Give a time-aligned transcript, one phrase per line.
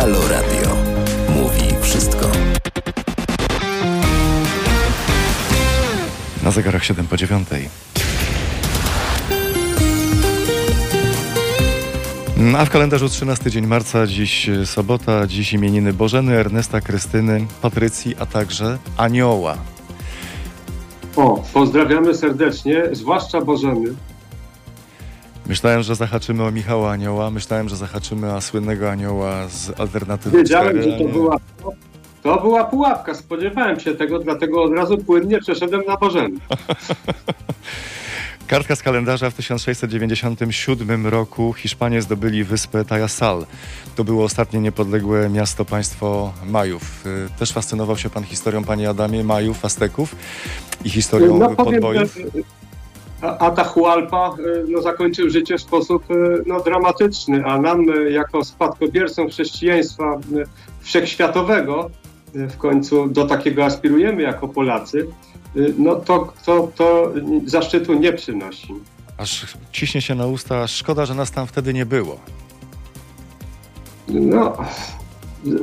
[0.00, 0.76] Halo Radio.
[1.28, 2.26] Mówi wszystko.
[6.42, 7.48] Na zegarach 7 po 9.
[12.58, 18.26] A w kalendarzu 13 dzień marca, dziś sobota, dziś imieniny Bożeny, Ernesta, Krystyny, Patrycji, a
[18.26, 19.56] także Anioła.
[21.16, 23.94] O, pozdrawiamy serdecznie, zwłaszcza Bożeny.
[25.48, 30.76] Myślałem, że zahaczymy o Michała Anioła, myślałem, że zahaczymy o słynnego anioła z alternatywy Wiedziałem,
[30.76, 31.12] 4, że to nie.
[31.12, 31.36] była,
[32.22, 36.36] to była pułapka, spodziewałem się tego, dlatego od razu płynnie przeszedłem na Bożeny.
[38.46, 43.46] Kartka z kalendarza w 1697 roku Hiszpanie zdobyli wyspę Tajasal.
[43.96, 47.06] To było ostatnie niepodległe miasto, państwo Majów.
[47.06, 50.16] Y, Też fascynował się pan historią, panie Adamie, Majów, Azteków
[50.84, 52.16] i historią No powiem, podbojów?
[52.18, 52.65] A-
[53.38, 59.28] Atahualpa y, no, zakończył życie w sposób y, no, dramatyczny, a nam y, jako spadkobiercom
[59.28, 60.18] chrześcijaństwa
[60.80, 61.90] wszechświatowego
[62.34, 65.06] w końcu do takiego aspirujemy jako Polacy,
[65.78, 67.12] no to, to, to
[67.44, 68.74] zaszczytu nie przynosi.
[69.18, 72.20] Aż ciśnie się na usta, szkoda, że nas tam wtedy nie było.
[74.08, 74.56] No,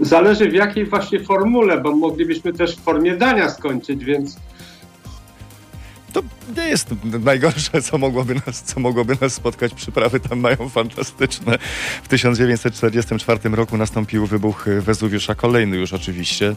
[0.01, 4.37] zależy w jakiej właśnie formule, bo moglibyśmy też w formie dania skończyć, więc
[6.13, 6.23] To
[6.57, 9.73] nie jest najgorsze, co mogłoby nas, co mogłoby nas spotkać.
[9.73, 11.57] Przyprawy tam mają fantastyczne.
[12.03, 16.55] W 1944 roku nastąpił wybuch Wezuwiusza, kolejny już oczywiście.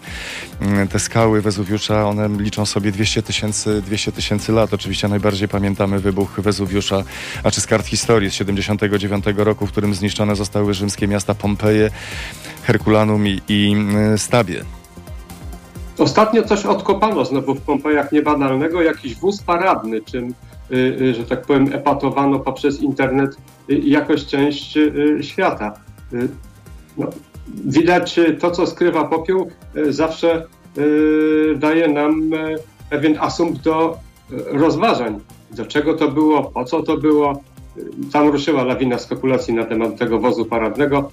[0.61, 4.75] Mm, Te skały Wezuwiusza, one liczą sobie 200 tysięcy 200 tysięcy lat.
[4.75, 7.05] Oczywiście najbardziej pamiętamy wybuch Wezuwiusza,
[7.43, 11.91] a czy z kart historii z 79 roku, w którym zniszczone zostały rzymskie miasta Pompeje,
[12.63, 13.77] Herkulanum i, i
[14.15, 14.76] y, Stabie.
[15.99, 20.35] Ostatnio coś odkopano znowu w Pompejach niebanalnego, jakiś wóz paradny, czym,
[20.71, 23.37] y, y, że tak powiem, epatowano poprzez internet
[23.71, 24.79] y, jakoś część
[25.21, 25.73] świata.
[26.99, 27.07] No,
[27.65, 29.51] widać to, co skrywa popiół,
[29.89, 30.47] zawsze
[31.57, 32.57] daje nam y,
[32.91, 33.99] pewien asumpt do
[34.33, 35.21] y, rozważań.
[35.51, 37.43] Do czego to było, po co to było.
[38.13, 41.11] Tam ruszyła lawina spekulacji na temat tego wozu paradnego.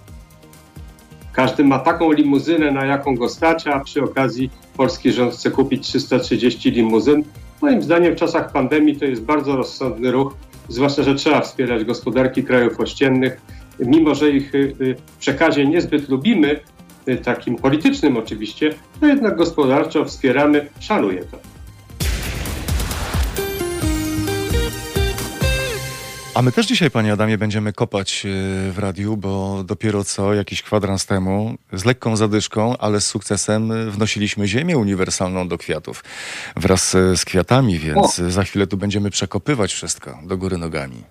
[1.34, 5.88] Każdy ma taką limuzynę, na jaką go stać, a przy okazji polski rząd chce kupić
[5.88, 7.24] 330 limuzyn.
[7.62, 10.36] Moim zdaniem w czasach pandemii to jest bardzo rozsądny ruch,
[10.70, 13.42] zwłaszcza, że trzeba wspierać gospodarki krajów ościennych.
[13.80, 16.60] Mimo, że ich y, y, w przekazie niezbyt lubimy,
[17.08, 21.53] y, takim politycznym oczywiście, to jednak gospodarczo wspieramy, szanuję to.
[26.36, 28.30] A my też dzisiaj, panie Adamie, będziemy kopać e,
[28.72, 34.48] w radiu, bo dopiero co, jakiś kwadrans temu, z lekką zadyszką, ale z sukcesem wnosiliśmy
[34.48, 36.04] ziemię uniwersalną do kwiatów
[36.56, 41.04] wraz e, z kwiatami, więc e, za chwilę tu będziemy przekopywać wszystko do góry nogami.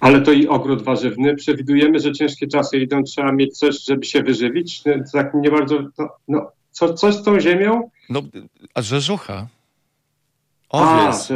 [0.00, 1.36] Ale to i ogród warzywny.
[1.36, 4.82] Przewidujemy, że ciężkie czasy idą, trzeba mieć coś, żeby się wyżywić.
[4.84, 5.78] No, Tak nie bardzo.
[5.98, 7.90] No, no, co, coś z tą ziemią?
[8.10, 8.22] No,
[8.74, 9.46] a rzeżucha?
[10.70, 11.28] A, Owiec.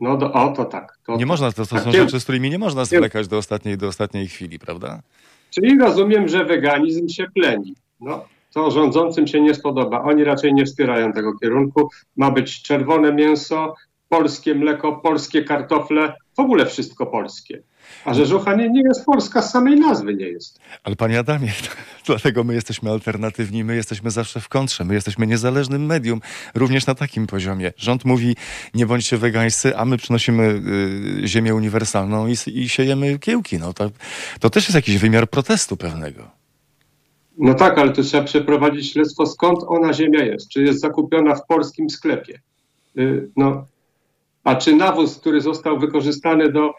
[0.00, 0.98] No do, o, to tak.
[1.06, 3.78] To, Nie można, to, to są Tak, rzeczy, z którymi nie można zwlekać do ostatniej,
[3.78, 5.02] do ostatniej chwili, prawda?
[5.50, 7.74] Czyli rozumiem, że weganizm się pleni.
[8.00, 8.24] No,
[8.54, 10.02] to rządzącym się nie spodoba.
[10.02, 11.90] Oni raczej nie wspierają tego kierunku.
[12.16, 13.74] Ma być czerwone mięso,
[14.08, 17.62] polskie mleko, polskie kartofle, w ogóle wszystko polskie.
[18.04, 20.60] A rzeżucha nie, nie jest polska, z samej nazwy nie jest.
[20.84, 21.52] Ale panie Adamie,
[22.06, 26.20] dlatego my jesteśmy alternatywni, my jesteśmy zawsze w kontrze, my jesteśmy niezależnym medium,
[26.54, 27.72] również na takim poziomie.
[27.76, 28.36] Rząd mówi,
[28.74, 30.62] nie bądźcie wegańscy, a my przynosimy
[31.24, 33.58] y, ziemię uniwersalną i, i siejemy kiełki.
[33.58, 33.90] No, to,
[34.40, 36.30] to też jest jakiś wymiar protestu pewnego.
[37.38, 40.48] No tak, ale to trzeba przeprowadzić śledztwo, skąd ona ziemia jest.
[40.48, 42.40] Czy jest zakupiona w polskim sklepie?
[42.98, 43.66] Y, No,
[44.44, 46.74] a czy nawóz, który został wykorzystany do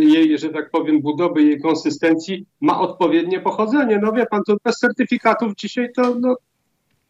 [0.00, 3.98] jej, że tak powiem, budowy, jej konsystencji, ma odpowiednie pochodzenie?
[4.02, 6.36] No wie pan, to bez certyfikatów dzisiaj to no,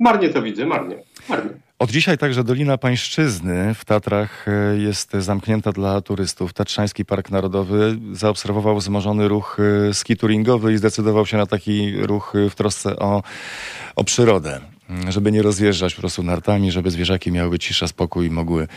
[0.01, 1.51] marnie to widzę, marnie, marnie.
[1.79, 6.53] Od dzisiaj także Dolina Pańszczyzny w Tatrach e, jest zamknięta dla turystów.
[6.53, 9.57] Tatrzański Park Narodowy zaobserwował wzmożony ruch
[9.91, 13.23] e, skituringowy i zdecydował się na taki ruch e, w trosce o,
[13.97, 14.61] o przyrodę.
[14.91, 18.69] Mm, Żeby nie rozjeżdżać po prostu nartami, żeby zwierzaki miały cisza, spokój i mogły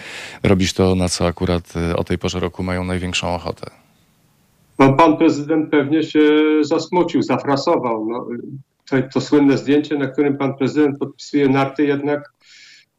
[0.43, 3.78] robić to, na co akurat o tej porze roku mają największą ochotę.
[4.79, 6.21] No, pan prezydent pewnie się
[6.61, 8.07] zasmucił, zafrasował.
[8.09, 8.27] No,
[8.89, 12.33] to, to słynne zdjęcie, na którym pan prezydent podpisuje narty, jednak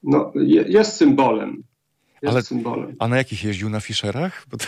[0.02, 1.62] no, je, jest symbolem.
[2.22, 2.96] Jest Ale- symbolem.
[2.98, 3.70] A na jakich jeździł?
[3.70, 4.46] Na Fischerach?
[4.50, 4.64] Bo to...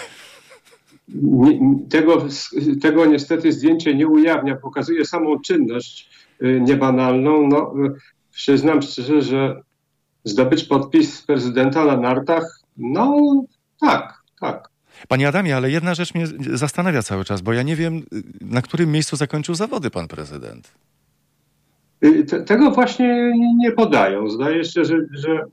[1.08, 1.60] Nie,
[1.90, 2.26] tego,
[2.82, 6.10] tego niestety zdjęcie nie ujawnia, pokazuje samą czynność
[6.42, 7.48] y, niebanalną.
[7.48, 7.74] No,
[8.30, 9.62] przyznam szczerze, że
[10.24, 13.16] zdobyć podpis prezydenta na nartach, no
[13.80, 14.71] tak, tak.
[15.08, 18.02] Panie Adamie, ale jedna rzecz mnie zastanawia cały czas, bo ja nie wiem,
[18.40, 20.72] na którym miejscu zakończył zawody pan prezydent.
[22.04, 24.28] Y, te, tego właśnie nie podają.
[24.28, 25.44] Zdaje się, że, że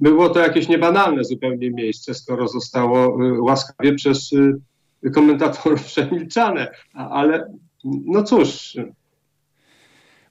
[0.00, 6.68] było to jakieś niebanalne zupełnie miejsce, skoro zostało y, łaskawie przez y, komentatorów przemilczane.
[6.94, 7.54] Ale
[7.84, 8.76] no cóż,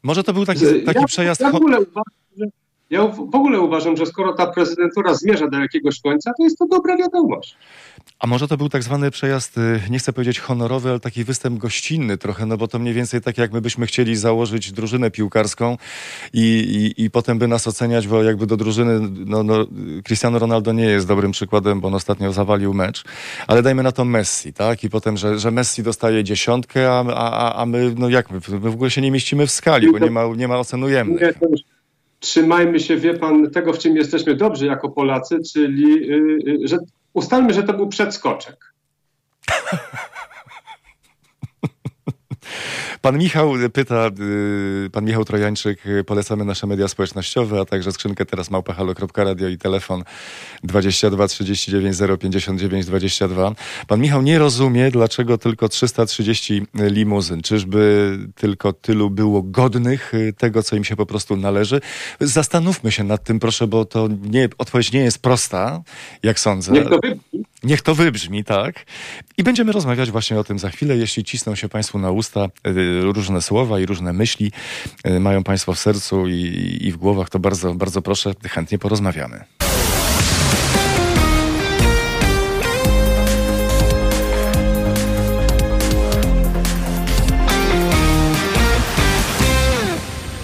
[0.04, 1.42] Może to był taki, taki ja, przejazd...
[1.42, 2.04] Ja w, ogóle uważam,
[2.38, 2.46] że,
[2.90, 6.68] ja w ogóle uważam, że skoro ta prezydentura zmierza do jakiegoś końca, to jest to
[6.68, 7.58] dobra wiadomość.
[8.20, 11.60] A może to był tak zwany przejazd, y, nie chcę powiedzieć honorowy, ale taki występ
[11.60, 15.78] gościnny trochę, no bo to mniej więcej tak jak my byśmy chcieli założyć drużynę piłkarską
[16.34, 19.66] i, i, i potem by nas oceniać, bo jakby do drużyny, no, no
[20.04, 23.04] Cristiano Ronaldo nie jest dobrym przykładem, bo on ostatnio zawalił mecz,
[23.48, 24.84] ale dajmy na to Messi, tak?
[24.84, 28.70] I potem, że, że Messi dostaje dziesiątkę, a, a, a my, no jak my, my
[28.70, 31.22] w ogóle się nie mieścimy w skali, bo nie ma, nie ma ocen ujemnych.
[31.22, 31.75] Nie, to już
[32.20, 36.16] trzymajmy się, wie pan, tego, w czym jesteśmy dobrzy jako Polacy, czyli y,
[36.64, 36.78] y, że
[37.14, 38.74] ustalmy, że to był przedskoczek.
[43.06, 44.10] Pan Michał pyta,
[44.86, 50.04] y, pan Michał Trojańczyk, polecamy nasze media społecznościowe, a także skrzynkę teraz małpahalo.radio i telefon
[50.64, 53.56] 22 39 059 22.
[53.88, 57.42] Pan Michał nie rozumie, dlaczego tylko 330 limuzyn.
[57.42, 61.82] Czyżby tylko tylu było godnych y, tego, co im się po prostu należy?
[62.20, 65.84] Zastanówmy się nad tym, proszę, bo to nie, odpowiedź nie jest prosta,
[66.24, 66.72] jak sądzę.
[66.72, 67.00] Niech to.
[67.66, 68.86] Niech to wybrzmi, tak.
[69.38, 70.98] I będziemy rozmawiać właśnie o tym za chwilę.
[70.98, 74.52] Jeśli cisną się Państwu na usta y, różne słowa i różne myśli,
[75.08, 79.46] y, mają Państwo w sercu i, i w głowach, to bardzo, bardzo proszę, chętnie porozmawiamy.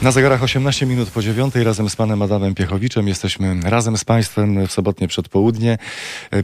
[0.01, 4.68] Na zegarach 18 minut po dziewiątej razem z panem Adamem Piechowiczem jesteśmy razem z państwem
[4.68, 5.77] w sobotnie przedpołudnie.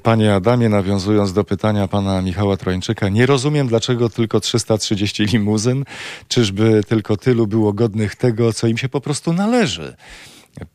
[0.04, 5.84] Panie Adamie, nawiązując do pytania pana Michała Trojańczyka, nie rozumiem dlaczego tylko 330 limuzyn.
[6.28, 9.96] Czyżby tylko tylu było godnych tego, co im się po prostu należy?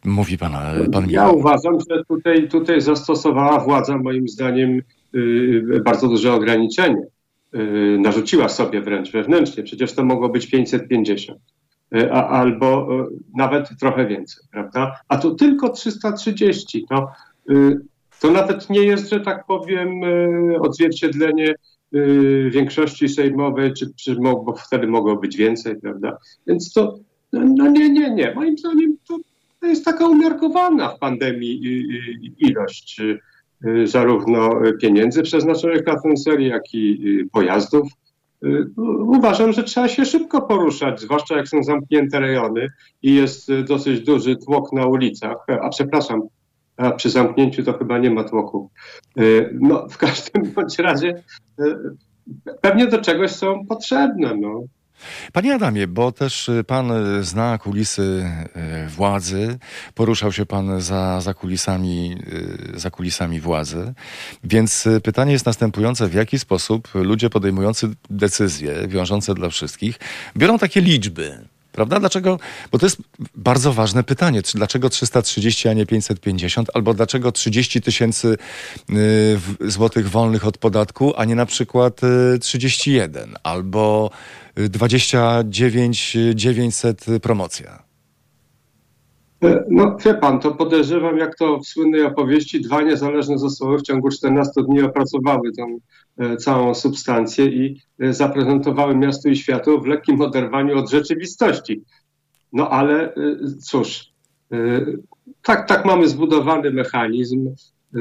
[0.05, 1.39] Mówi pana, pan Ja Michał.
[1.39, 4.83] uważam, że tutaj, tutaj zastosowała władza moim zdaniem
[5.15, 7.03] y, bardzo duże ograniczenie.
[7.55, 9.63] Y, narzuciła sobie wręcz wewnętrznie.
[9.63, 11.39] Przecież to mogło być 550.
[11.97, 13.07] y, albo y,
[13.37, 15.01] nawet trochę więcej, prawda?
[15.09, 16.87] A tu tylko 330.
[16.91, 17.13] No,
[17.51, 17.81] y,
[18.21, 20.01] to nawet nie jest, że tak powiem,
[20.61, 21.55] odzwierciedlenie
[22.51, 26.19] większości sejmowej, czy, czy bo wtedy mogło być więcej, prawda?
[26.47, 26.99] Więc to,
[27.33, 28.35] no, no nie, nie, nie.
[28.35, 29.19] Moim zdaniem to,
[29.61, 31.87] to jest taka umiarkowana w pandemii
[32.39, 33.01] ilość
[33.85, 37.89] zarówno pieniędzy przeznaczonych na tę serię, jak i pojazdów.
[38.45, 38.67] Y,
[39.01, 42.69] Uważam, że trzeba się szybko poruszać, zwłaszcza jak są zamknięte rejony
[43.03, 45.37] i jest y, dosyć duży tłok na ulicach.
[45.63, 46.23] A przepraszam,
[46.77, 48.71] a przy zamknięciu to chyba nie ma tłoku.
[49.19, 51.23] Y, No, w każdym bądź razie
[52.61, 54.35] pewnie do czegoś są potrzebne.
[54.41, 54.65] No.
[55.33, 59.59] Panie Adamie, bo też y, pan y, zna kulisy y, władzy,
[59.95, 62.17] poruszał się pan za, za, kulisami,
[62.75, 63.95] za kulisami władzy,
[64.45, 69.99] więc pytanie jest następujące, w jaki sposób ludzie podejmujący decyzje wiążące dla wszystkich
[70.37, 71.53] biorą takie liczby?
[71.73, 72.01] Prawda?
[72.01, 72.39] Dlaczego?
[72.73, 72.97] Bo to jest
[73.35, 74.43] bardzo ważne pytanie.
[74.55, 76.69] Dlaczego 330, a nie 550?
[76.75, 78.37] Albo dlaczego 30 tysięcy
[79.61, 82.01] złotych wolnych od podatku, a nie na przykład
[82.35, 83.35] y, 31?
[83.43, 84.11] Albo
[84.57, 87.83] 29 900 promocja?
[89.43, 93.83] E, No wie pan, to podejrzewam, jak to w słynnej opowieści, dwa niezależne zespoły w
[93.83, 95.79] ciągu 14 dni opracowały tę
[96.19, 101.83] e, całą substancję i e, zaprezentowały miastu i światu w lekkim oderwaniu od rzeczywistości.
[102.53, 103.15] No ale e,
[103.63, 104.13] cóż,
[104.53, 104.57] e,
[105.43, 107.49] tak, tak mamy zbudowany mechanizm.
[107.95, 107.99] E,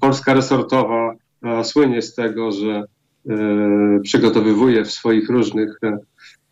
[0.00, 1.14] Polska resortowa
[1.62, 2.84] słynie z tego, że
[4.02, 5.98] przygotowywuje w swoich różnych e,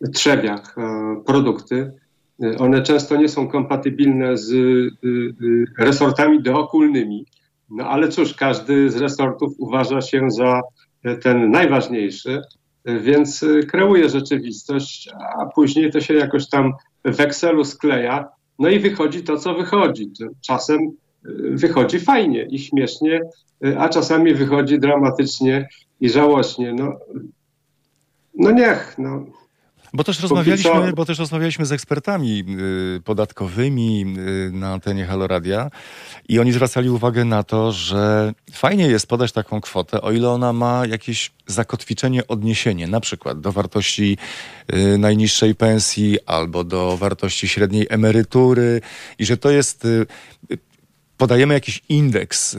[0.07, 0.83] trzewiach e,
[1.25, 1.91] produkty,
[2.59, 4.53] One często nie są kompatybilne z
[5.79, 7.25] resortami dookulnymi.
[7.69, 10.61] No ale cóż, każdy z resortów uważa się za
[11.21, 12.41] ten najważniejszy,
[12.85, 15.09] więc kreuje rzeczywistość,
[15.39, 16.73] a później to się jakoś tam
[17.05, 18.27] w Excelu skleja,
[18.59, 20.11] no i wychodzi to, co wychodzi.
[20.41, 20.79] Czasem
[21.51, 23.21] wychodzi fajnie i śmiesznie,
[23.77, 25.67] a czasami wychodzi dramatycznie
[26.01, 26.73] i żałośnie.
[26.73, 26.99] No,
[28.35, 29.25] no niech, no.
[29.93, 32.43] Bo też rozmawialiśmy, bo też rozmawialiśmy z ekspertami
[32.97, 34.15] y, podatkowymi
[34.47, 35.71] y, na antenie Haloradia
[36.29, 40.53] i oni zwracali uwagę na to, że fajnie jest podać taką kwotę, o ile ona
[40.53, 44.17] ma jakieś zakotwiczenie, odniesienie, na przykład do wartości
[44.73, 48.81] y, najniższej pensji albo do wartości średniej emerytury
[49.19, 49.87] i że to jest,
[51.17, 52.57] podajemy jakiś indeks,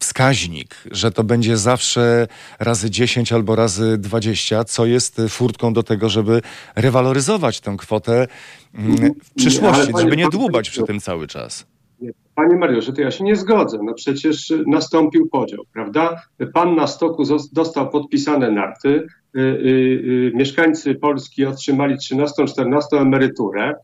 [0.00, 2.26] wskaźnik, że to będzie zawsze
[2.58, 6.42] razy 10 albo razy 20, co jest furtką do tego, żeby
[6.76, 8.26] rewaloryzować tę kwotę
[8.74, 11.66] mm, w przyszłości, Ale żeby nie dłubać przy tym cały czas.
[12.34, 13.78] Panie Mariuszu, to ja się nie zgodzę.
[13.82, 16.22] No przecież nastąpił podział, prawda?
[16.54, 23.74] Pan na stoku dostał podpisane narty, y, y, y, mieszkańcy Polski otrzymali 13-14 emeryturę,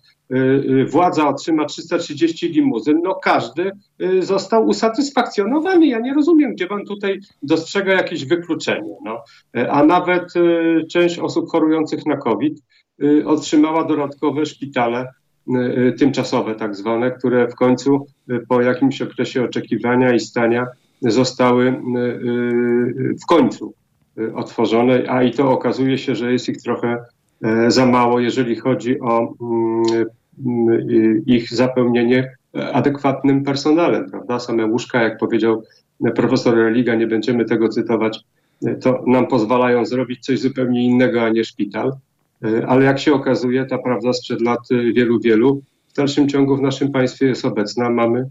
[0.87, 5.87] władza otrzyma 330 limuzyn, no każdy y, został usatysfakcjonowany.
[5.87, 8.97] Ja nie rozumiem, gdzie pan tutaj dostrzega jakieś wykluczenie.
[9.05, 9.25] No.
[9.57, 12.63] Y, A nawet y, część osób chorujących na COVID
[13.03, 15.07] y, otrzymała dodatkowe szpitale
[15.49, 20.67] y, y, tymczasowe tak zwane, które w końcu y, po jakimś okresie oczekiwania i stania
[21.03, 23.75] zostały y, y, w końcu
[24.19, 27.05] y, otworzone, a i to okazuje się, że jest ich trochę
[27.69, 30.07] za mało, jeżeli chodzi o mm,
[30.47, 32.37] mm, ich zapełnienie
[32.73, 34.41] adekwatnym personelem, prawda?
[34.41, 35.63] Same łóżka, jak powiedział
[36.15, 38.21] profesor Religa, nie będziemy tego cytować,
[38.81, 41.93] to nam pozwalają zrobić coś zupełnie innego, a nie szpital.
[42.45, 46.57] Y, Ale jak się okazuje, ta prawda sprzed lat y, wielu, wielu w dalszym ciągu
[46.57, 47.91] w naszym państwie jest obecna.
[47.91, 48.29] Mamy,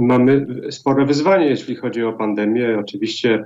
[0.00, 2.78] mamy spore wyzwanie, jeśli chodzi o pandemię.
[2.80, 3.44] Oczywiście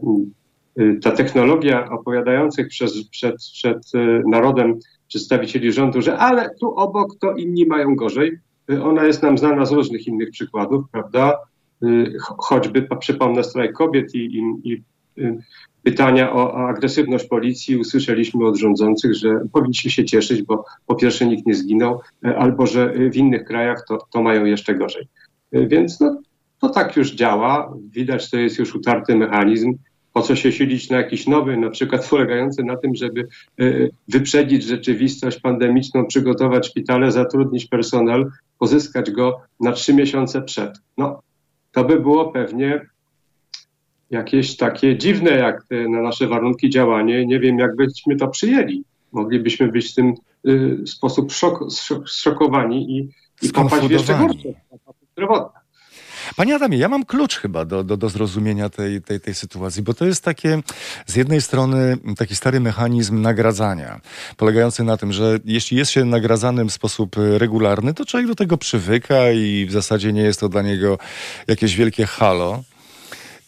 [1.03, 7.33] ta technologia opowiadających przez, przed, przed y, narodem przedstawicieli rządu, że ale tu obok to
[7.33, 8.39] inni mają gorzej,
[8.71, 11.35] y, ona jest nam znana z różnych innych przykładów, prawda?
[11.83, 11.87] Y,
[12.21, 14.83] cho- Choćby przypomnę strajk kobiet i, i, i
[15.19, 15.39] y,
[15.83, 21.47] pytania o, agresywność policji usłyszeliśmy od rządzących, że powinniśmy się cieszyć, bo po pierwsze nikt
[21.47, 22.01] nie zginął,
[22.39, 25.09] albo że w innych krajach to, to mają jeszcze gorzej.
[25.53, 26.21] Więc no,
[26.61, 27.75] to tak już działa.
[27.91, 29.75] Widać, to jest już utarty mechanizm.
[30.19, 33.29] Po co się silić na jakiś nowy, na przykład polegający na tym, żeby
[33.61, 33.65] e,
[34.09, 40.79] wyprzedzić rzeczywistość pandemiczną, przygotować szpitale, zatrudnić personel, pozyskać go na trzy miesiące przed.
[40.97, 41.23] No,
[41.73, 42.87] to by było pewnie
[44.11, 47.27] jakieś takie dziwne jak e, na nasze warunki działanie.
[47.27, 48.85] Nie wiem, jak byśmy to przyjęli.
[49.13, 50.15] Moglibyśmy być w tym
[50.49, 53.09] y, sposób szok, szok, zszokowani i,
[53.47, 54.49] i popaść w jeszcze gorsze
[55.13, 55.58] zdrowotne.
[56.37, 59.95] Panie Adamie, ja mam klucz chyba do, do, do zrozumienia tej, tej, tej sytuacji, bo
[59.95, 60.63] to jest takie
[61.07, 64.01] z jednej strony taki stary mechanizm nagradzania,
[64.37, 68.59] polegający na tym, że jeśli jest się nagradzanym w sposób regularny, to człowiek do tego
[68.59, 70.99] przywyka i w zasadzie nie jest to dla niego
[71.47, 72.63] jakieś wielkie halo.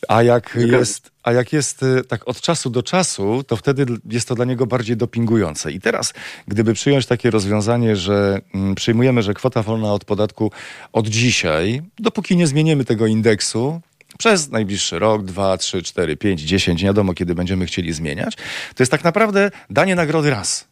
[0.09, 4.29] A jak jest, a jak jest e, tak od czasu do czasu, to wtedy jest
[4.29, 5.73] to dla niego bardziej dopingujące.
[5.73, 6.13] I teraz,
[6.49, 10.53] gdyby przyjąć takie rozwiązanie, że mm, przyjmujemy, że kwota wolna od podatku
[10.93, 13.81] od dzisiaj, dopóki nie zmienimy tego indeksu,
[14.19, 18.37] przez najbliższy rok, dwa, trzy, cztery, pięć, dziesięć, nie wiadomo kiedy będziemy chcieli zmieniać,
[18.75, 20.69] to jest tak naprawdę danie nagrody raz.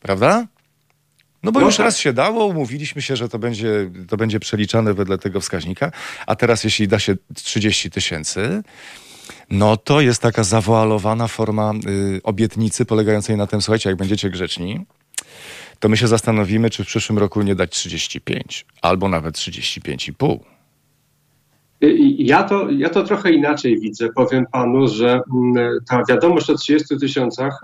[0.00, 0.46] Prawda?
[1.46, 1.84] No bo No już tak.
[1.84, 5.92] raz się dało, umówiliśmy się, że to będzie, to będzie przeliczane wedle tego wskaźnika,
[6.26, 8.62] a teraz jeśli da się 30 tysięcy,
[9.50, 11.72] no to jest taka zawoalowana forma
[12.16, 14.86] y, obietnicy polegającej na tym, słuchajcie, jak będziecie grzeczni,
[15.80, 20.38] to my się zastanowimy, czy w przyszłym roku nie dać 35 albo nawet 35,5.
[21.80, 21.86] I-
[22.22, 24.08] i Ja to, ja to trochę inaczej widzę.
[24.08, 27.60] Powiem panu, że mm, ta wiadomość o 30 tysiącach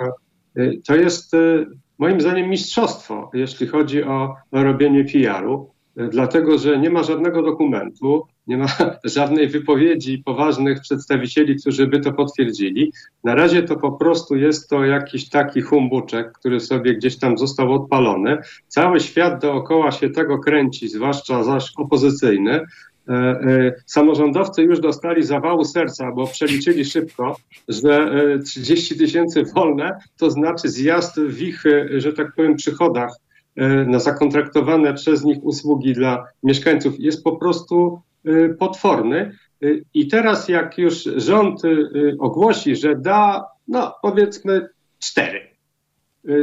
[0.58, 1.66] y, to jest y,
[2.02, 8.26] moim zdaniem mistrzostwo, jeśli chodzi o, robienie PR-u, y, dlatego że nie ma żadnego dokumentu,
[8.46, 8.66] nie ma
[9.04, 12.92] żadnej wypowiedzi poważnych przedstawicieli, którzy by to potwierdzili.
[13.24, 17.72] Na razie to po prostu jest to jakiś taki humbuczek, który sobie gdzieś tam został
[17.72, 18.38] odpalony.
[18.68, 22.60] Cały świat dookoła się tego kręci, zwłaszcza zaś opozycyjny.
[23.08, 27.36] E, e, Samorządowcy już dostali zawału serca, bo przeliczyli szybko,
[27.68, 33.10] że e, 30 tysięcy wolne to znaczy zjazd w ich, e, że tak powiem, przychodach
[33.56, 39.32] e, na zakontraktowane przez nich usługi dla mieszkańców jest po prostu e, potworny.
[39.62, 41.74] E, I teraz jak już rząd e, e,
[42.18, 44.68] ogłosi, że da, no powiedzmy
[44.98, 45.40] cztery,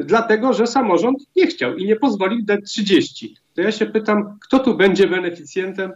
[0.05, 3.35] dlatego że samorząd nie chciał i nie pozwolił dać 30.
[3.55, 5.91] To ja się pytam, kto tu będzie beneficjentem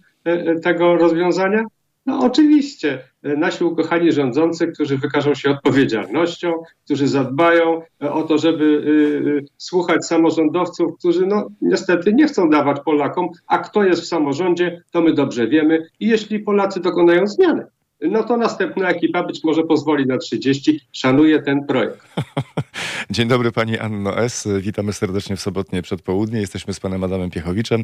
[0.64, 1.64] tego rozwiązania?
[2.06, 6.54] No oczywiście y, nasi ukochani rządzący, którzy wykażą się odpowiedzialnością,
[6.86, 13.58] którzy zadbają o to, żeby słuchać samorządowców, którzy no niestety nie chcą dawać Polakom, a
[13.58, 17.66] kto jest w samorządzie, to my dobrze wiemy i jeśli Polacy dokonają zmiany,
[18.10, 20.80] no to następna ekipa być może pozwoli na 30.
[20.92, 22.08] Szanuję ten projekt.
[23.10, 24.48] Dzień dobry pani Anno S.
[24.60, 26.40] Witamy serdecznie w sobotnie przedpołudnie.
[26.40, 27.82] Jesteśmy z panem Adamem Piechowiczem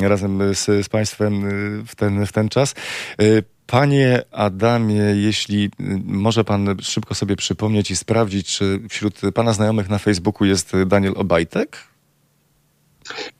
[0.00, 2.74] razem z, z państwem y, w ten, w ten czas.
[3.22, 5.70] Y, Panie Adamie, jeśli y,
[6.04, 11.12] może pan szybko sobie przypomnieć i sprawdzić, czy wśród pana znajomych na Facebooku jest Daniel
[11.16, 11.78] Obajtek?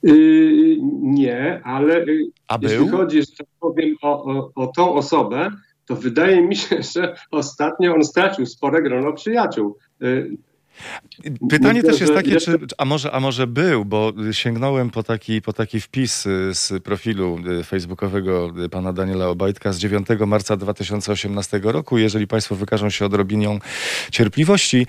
[0.03, 2.05] Yy, nie, ale
[2.49, 2.89] A jeśli był?
[2.89, 5.51] chodzi, że tak powiem, o, o, o tą osobę,
[5.89, 9.77] to wydaje mi się, że ostatnio on stracił spore grono przyjaciół.
[10.03, 10.37] Y,
[11.51, 15.53] Pytanie też jest takie, czy, a, może, a może był, bo sięgnąłem po taki, po
[15.53, 21.99] taki wpis y, z profilu y, facebookowego pana Daniela Obajtka z 9 marca 2018 roku.
[21.99, 23.59] Jeżeli państwo wykażą się odrobiną
[24.11, 24.87] cierpliwości,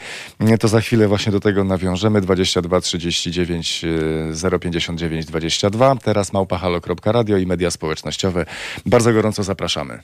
[0.60, 2.22] to za chwilę właśnie do tego nawiążemy.
[2.22, 5.96] 22 39 y, 059 22.
[5.96, 8.46] Teraz małpahalo.radio i media społecznościowe.
[8.86, 10.00] Bardzo gorąco zapraszamy.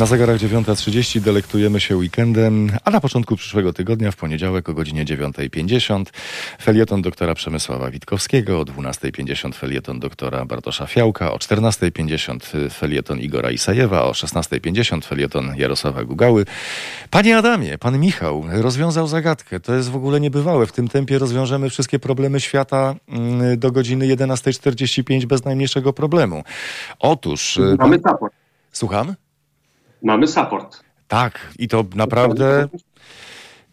[0.00, 5.04] Na zegarach 9.30 delektujemy się weekendem, a na początku przyszłego tygodnia, w poniedziałek o godzinie
[5.04, 6.04] 9.50
[6.62, 14.04] felieton doktora Przemysława Witkowskiego, o 12.50 felieton doktora Bartosza Fiałka, o 14.50 felieton Igora Isajewa,
[14.04, 16.46] o 16.50 felieton Jarosława Gugały.
[17.10, 19.60] Panie Adamie, pan Michał rozwiązał zagadkę.
[19.60, 20.66] To jest w ogóle niebywałe.
[20.66, 26.44] W tym tempie rozwiążemy wszystkie problemy świata mm, do godziny 11.45 bez najmniejszego problemu.
[26.98, 27.56] Otóż...
[27.56, 28.34] y, Mamy support.
[28.72, 29.14] Słucham?
[30.02, 30.80] Mamy support.
[31.08, 32.68] Tak, i to naprawdę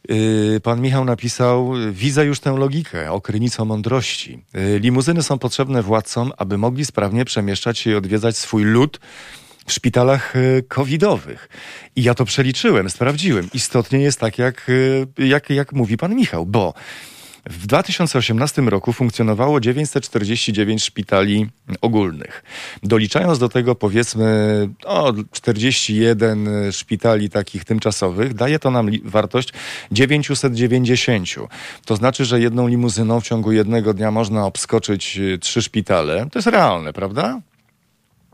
[0.10, 4.44] yy, pan Michał napisał, widzę już tę logikę, okrynicą mądrości.
[4.54, 9.00] Yy, limuzyny są potrzebne władcom, aby mogli sprawnie przemieszczać się i odwiedzać swój lud
[9.66, 11.50] w szpitalach yy, covidowych.
[11.96, 13.50] I ja to przeliczyłem, sprawdziłem.
[13.54, 14.72] Istotnie jest tak, jak,
[15.18, 16.74] jak, jak mówi pan Michał, bo
[17.50, 21.50] w 2018 roku funkcjonowało 949 szpitali
[21.82, 22.44] ogólnych.
[22.84, 29.54] Doliczając do tego powiedzmy o, 41 szpitali takich tymczasowych, daje to nam wartość
[29.92, 31.28] 990.
[31.86, 36.28] To znaczy, że jedną limuzyną w ciągu jednego dnia można obskoczyć y, trzy szpitale.
[36.32, 37.42] To jest realne, prawda?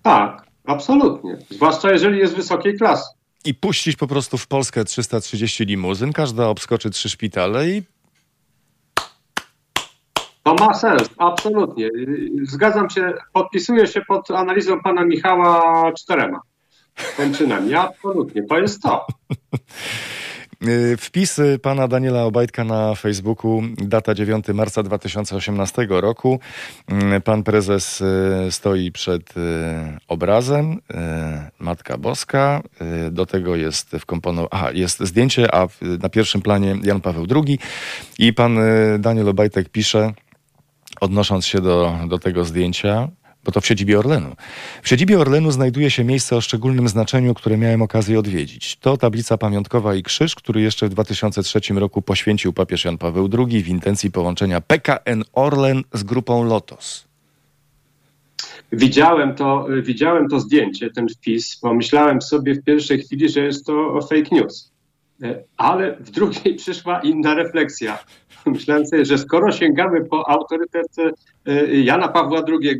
[0.02, 1.38] Tak, absolutnie.
[1.50, 3.06] Zwłaszcza jeżeli jest wysokiej klasy.
[3.46, 7.84] I puścić po prostu w Polskę 330 limuzyn, każda obskoczy trzy szpitale i
[10.44, 11.90] To ma sens, absolutnie.
[12.44, 16.42] Zgadzam się, podpisuję się pod analizą pana Michała czterema.
[17.18, 18.44] Kończynami, absolutnie.
[18.44, 19.06] To jest to.
[20.98, 26.40] Wpis pana Daniela Obajtka na Facebooku, data 9 marca 2018 roku.
[27.24, 28.06] Pan prezes y,
[28.52, 29.42] stoi przed y,
[30.08, 30.78] obrazem, y,
[31.60, 32.62] Matka Boska.
[33.12, 37.60] Do tego jest wkomponowane, aha, jest zdjęcie, a w- na pierwszym planie Jan Paweł II.
[38.20, 38.58] I pan
[39.00, 40.14] Daniel Obajtek pisze,
[41.02, 43.08] odnosząc się do, do tego zdjęcia,
[43.44, 44.36] bo to w siedzibie Orlenu.
[44.84, 48.76] W siedzibie Orlenu znajduje się miejsce o szczególnym znaczeniu, które miałem okazję odwiedzić.
[48.76, 53.64] To tablica pamiątkowa i krzyż, który jeszcze w 2003 roku poświęcił papież Jan Paweł II
[53.64, 57.08] w intencji połączenia PKN Orlen z grupą Lotos.
[58.72, 61.56] Widziałem to, widziałem to zdjęcie, ten wpis.
[61.56, 64.72] Pomyślałem sobie w pierwszej chwili, że jest to fake news.
[65.24, 68.00] E, Ale w drugiej przyszła inna refleksja.
[68.52, 70.88] Myślałem sobie, że skoro sięgamy po autorytet
[71.46, 72.80] e, Jana Pawła II,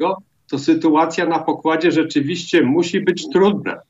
[0.50, 3.82] to sytuacja na pokładzie rzeczywiście musi być trudna.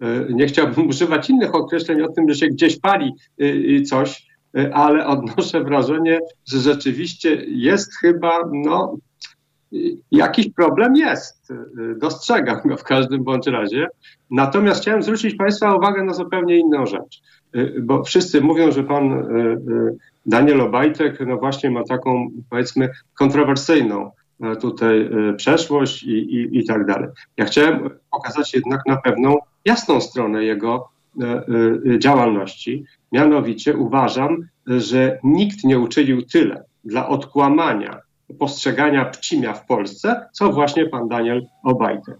[0.00, 4.26] E, Nie chciałbym używać innych określeń o tym, że się gdzieś pali e, coś,
[4.72, 8.96] ale odnoszę wrażenie, że rzeczywiście jest chyba no,
[10.10, 11.52] jakiś problem jest.
[11.96, 13.86] Dostrzegam go w każdym bądź razie.
[14.30, 17.22] Natomiast chciałem zwrócić Państwa uwagę na zupełnie inną rzecz.
[17.82, 19.56] Bo wszyscy mówią, że pan e, e,
[20.26, 26.66] Daniel Obajtek no właśnie ma taką powiedzmy kontrowersyjną e, tutaj e, przeszłość i, i, i
[26.66, 27.08] tak dalej.
[27.36, 30.88] Ja chciałem pokazać jednak na pewną jasną stronę jego
[31.20, 31.44] e,
[31.98, 32.84] działalności.
[33.12, 38.00] Mianowicie uważam, że nikt nie uczynił tyle dla odkłamania
[38.38, 42.16] postrzegania pcimia w Polsce, co właśnie pan Daniel Obajtek.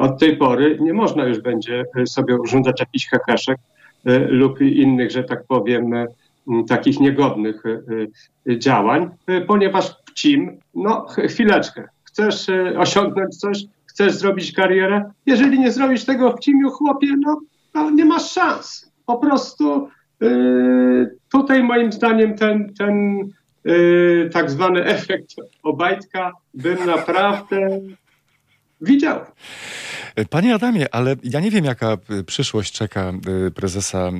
[0.00, 3.58] Od tej pory nie można już będzie sobie urządzać jakichś heheszek
[4.28, 6.06] lub innych, że tak powiem, e,
[6.68, 7.80] takich niegodnych e,
[8.52, 15.10] e, działań, e, ponieważ pcim, no ch- chwileczkę, chcesz e, osiągnąć coś, chcesz zrobić karierę,
[15.26, 17.40] jeżeli nie zrobisz tego w cimiu, chłopie, no,
[17.74, 18.92] no nie masz szans.
[19.06, 19.88] Po prostu
[20.22, 20.28] e,
[21.32, 23.20] tutaj moim zdaniem ten, ten
[24.32, 27.80] tak zwany efekt Obajtka bym naprawdę
[28.80, 29.20] widział.
[30.30, 33.12] Panie Adamie, ale ja nie wiem, jaka y, przyszłość czeka
[33.46, 34.10] y, prezesa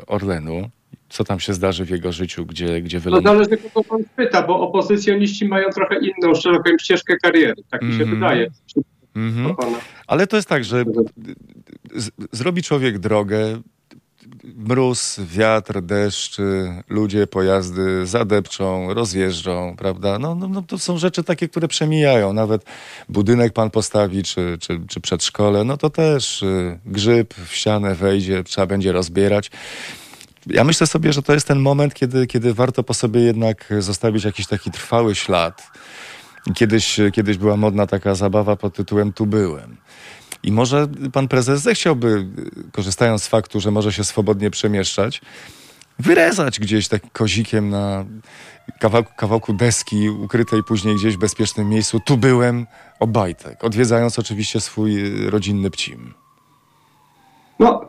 [0.00, 0.70] y, Orlenu.
[1.08, 3.34] Co tam się zdarzy w jego życiu, gdzie, gdzie To wyląduje.
[3.44, 7.54] zależy, kogo pan pyta, bo opozycjoniści mają trochę inną, szeroką ścieżkę kariery.
[7.70, 8.10] Tak mi się Mhm.
[8.10, 8.50] wydaje.
[9.16, 9.56] Mhm.
[9.56, 9.78] Pana.
[10.06, 10.84] Ale to jest tak, że
[11.94, 13.60] z, zrobi człowiek drogę,
[14.56, 16.36] mróz, wiatr, deszcz,
[16.88, 20.18] ludzie, pojazdy zadepczą, rozjeżdżą, prawda?
[20.18, 22.32] No, no, no to są rzeczy takie, które przemijają.
[22.32, 22.64] Nawet
[23.08, 28.44] budynek pan postawi, czy, czy, czy przedszkole, no to też y, grzyb w ścianę wejdzie,
[28.44, 29.50] trzeba będzie rozbierać.
[30.46, 34.24] Ja myślę sobie, że to jest ten moment, kiedy, kiedy warto po sobie jednak zostawić
[34.24, 35.62] jakiś taki trwały ślad.
[36.54, 39.76] Kiedyś, kiedyś była modna taka zabawa pod tytułem Tu byłem.
[40.44, 42.26] I może pan prezes zechciałby,
[42.72, 45.20] korzystając z faktu, że może się swobodnie przemieszczać,
[45.98, 48.04] wyrezać gdzieś tak kozikiem na
[48.80, 52.00] kawałku, kawałku deski ukrytej później gdzieś w bezpiecznym miejscu.
[52.06, 52.66] Tu byłem,
[53.00, 56.14] Obajtek, odwiedzając oczywiście swój rodzinny pcim.
[57.58, 57.88] No,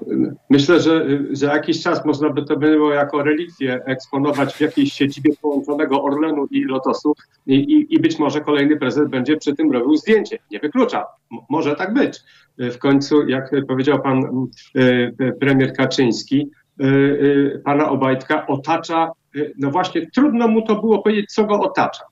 [0.49, 5.31] myślę, że za jakiś czas można by to było jako relikwie eksponować w jakiejś siedzibie
[5.41, 7.15] połączonego Orlenu i Lotosu
[7.47, 10.39] i, i, i być może kolejny prezes będzie przy tym robił zdjęcie.
[10.51, 11.05] Nie wyklucza.
[11.31, 12.19] M może tak być.
[12.57, 16.49] W końcu, jak powiedział pan y, premier Kaczyński,
[16.81, 19.11] y, pana Obajtka otacza,
[19.59, 22.03] no właśnie trudno mu to było powiedzieć, co go otacza.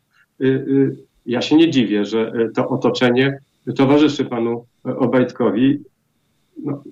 [1.26, 3.40] Ja się nie dziwię, że to otoczenie
[3.76, 5.80] towarzyszy panu Obajtkowi.
[6.58, 6.84] No,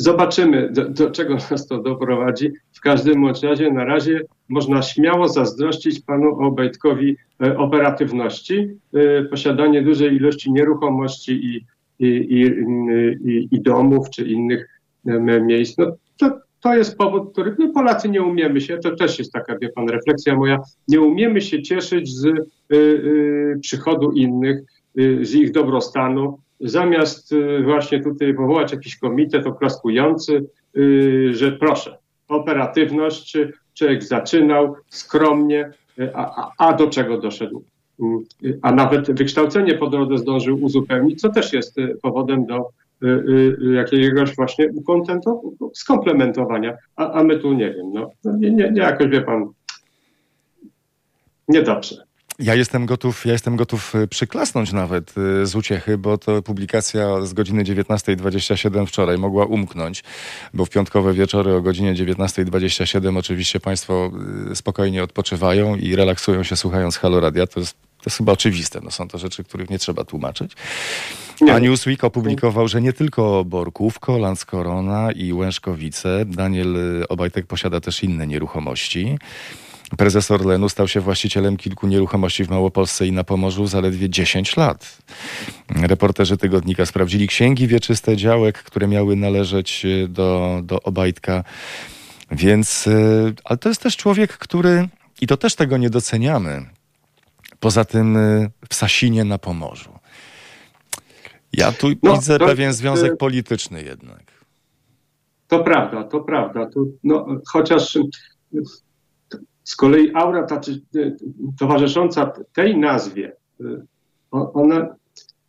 [0.00, 2.50] Zobaczymy, do, do, czego nas to doprowadzi.
[2.72, 10.16] W każdym razie na razie można śmiało zazdrościć panu Obajtkowi e, operatywności, e, posiadanie dużej
[10.16, 11.66] ilości nieruchomości i,
[11.98, 15.78] i, i, i, domów czy innych e, miejsc.
[15.78, 19.58] No, to, to jest powód, który my Polacy nie umiemy się, to też jest taka,
[19.58, 22.34] wie pan, refleksja moja, nie umiemy się cieszyć z y,
[22.76, 24.62] y, przychodu innych,
[24.98, 27.34] y, z ich dobrostanu, zamiast
[27.64, 30.44] właśnie tutaj powołać jakiś komitet oklaskujący,
[31.30, 33.36] że proszę, operatywność,
[33.74, 37.64] człowiek zaczynał skromnie, y, a, a, do czego doszedł?
[38.62, 42.68] A nawet wykształcenie po drodze zdążył uzupełnić, co też jest powodem do
[43.72, 44.68] jakiegoś właśnie
[45.74, 49.48] skomplementowania, a, a my tu nie wiem, no, nie, nie, nie jakoś wie pan,
[51.48, 52.08] niedobrze.
[52.38, 57.26] Ja jestem gotów, ja jestem gotów y, przyklasnąć nawet y, z uciechy, bo to publikacja
[57.26, 60.04] z godziny 19.27 wczoraj mogła umknąć,
[60.54, 64.10] bo w piątkowe wieczory o godzinie 19.27 oczywiście Państwo
[64.52, 67.46] y, spokojnie odpoczywają i relaksują się słuchając Halo Radia.
[67.46, 67.76] To jest,
[68.08, 68.80] to jest chyba oczywiste.
[68.82, 70.52] No, są to rzeczy, których nie trzeba tłumaczyć.
[71.40, 71.54] Nie.
[71.54, 76.24] A Newsweek opublikował, że nie tylko Borkówko, Landskorona i Łężkowice.
[76.24, 76.76] Daniel
[77.08, 79.18] Obajtek posiada też inne nieruchomości.
[79.96, 84.98] Prezes Orlenu stał się właścicielem kilku nieruchomości w Małopolsce i na Pomorzu zaledwie 10 lat.
[85.70, 91.44] Reporterzy tygodnika sprawdzili księgi wieczyste działek, które miały należeć e, do, do Obajtka.
[92.30, 92.92] Więc, e,
[93.44, 94.88] ale to jest też człowiek, który,
[95.20, 96.77] i to też tego nie doceniamy,
[97.60, 99.98] poza tym e, w Sasinie na Pomorzu.
[101.52, 104.22] Ja tu no, widzę to, pewien związek polityczny jednak.
[105.48, 106.66] To prawda, to prawda.
[106.66, 107.98] Tu, no, chociaż
[109.64, 110.60] z kolei aura ta,
[111.58, 113.64] towarzysząca tej nazwie, y,
[114.32, 114.96] ona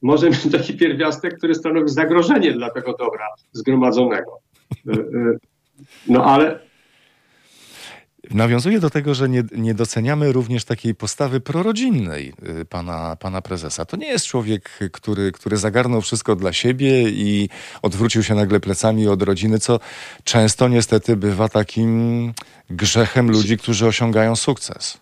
[0.02, 4.40] może mieć taki pierwiastek, który stanowi zagrożenie dla tego dobra zgromadzonego.
[4.88, 5.40] Y, y,
[6.08, 6.69] no ale
[8.32, 13.86] Nawiązuje do tego, że nie, nie, doceniamy również takiej postawy prorodzinnej y, pana, pana prezesa.
[13.86, 17.50] To nie jest człowiek, który, który zagarnął wszystko dla siebie i
[17.82, 19.80] odwrócił się nagle plecami od rodziny, co
[20.24, 22.34] często niestety bywa takim
[22.70, 24.98] grzechem ludzi, którzy osiągają sukces.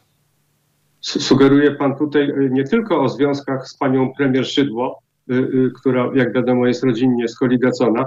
[1.01, 4.99] Sugeruje pan tutaj y, nie tylko o związkach z panią premier Szydło,
[5.31, 8.05] y, która, jak wiadomo, jest rodzinnie skoligacona.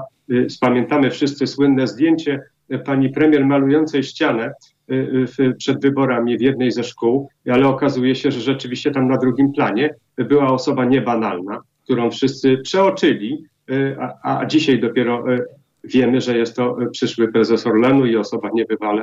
[0.49, 2.43] Spamiętamy wszyscy słynne zdjęcie
[2.85, 4.53] pani premier malującej ścianę
[4.91, 9.17] Y, y, przed wyborami w jednej ze szkół, ale okazuje się, że rzeczywiście tam na
[9.17, 15.25] drugim planie była osoba niebanalna, którą wszyscy przeoczyli, y, a, a dzisiaj dopiero
[15.85, 19.03] wiemy, że jest to przyszły prezes Orlenu i osoba niebywale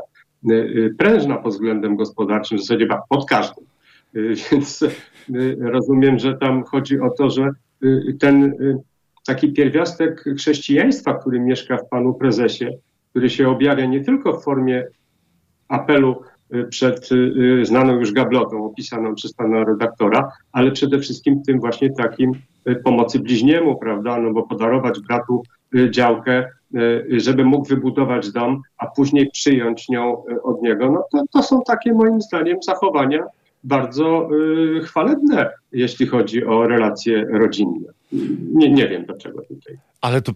[0.97, 3.65] prężna pod względem gospodarczym, w zasadzie pod każdym.
[4.52, 4.86] Więc
[5.60, 7.50] rozumiem, że tam chodzi o to, że
[8.19, 8.54] ten
[9.28, 12.65] taki pierwiastek chrześcijaństwa, który mieszka w panu prezesie,
[13.10, 14.88] który się objawia nie tylko w formie
[15.67, 16.21] apelu
[16.56, 21.93] y, przed y, znaną już gablotą opisaną przez pana redaktora, ale przede wszystkim tym właśnie
[21.93, 22.32] takim
[22.69, 25.43] y, pomocy bliźniemu, prawda, no bo podarować bratu
[25.89, 26.45] działkę,
[27.10, 31.93] żeby mógł wybudować dom, a później przyjąć nią od niego, no to, to są takie
[31.93, 33.23] moim zdaniem zachowania
[33.63, 34.30] bardzo
[34.84, 37.96] chwalebne, jeśli chodzi o relacje rodzinne.
[38.54, 39.78] Nie, nie wiem dlaczego tutaj.
[40.02, 40.32] Ale to,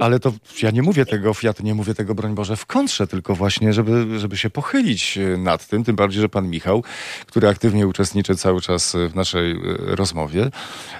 [0.00, 0.32] ale to
[0.62, 4.18] ja nie mówię tego, ja nie mówię tego, broń Boże, w kontrze, tylko właśnie, żeby,
[4.18, 6.84] żeby się pochylić e, nad tym, tym bardziej, że pan Michał,
[7.26, 9.56] który aktywnie uczestniczy cały czas w naszej e,
[9.96, 10.50] rozmowie,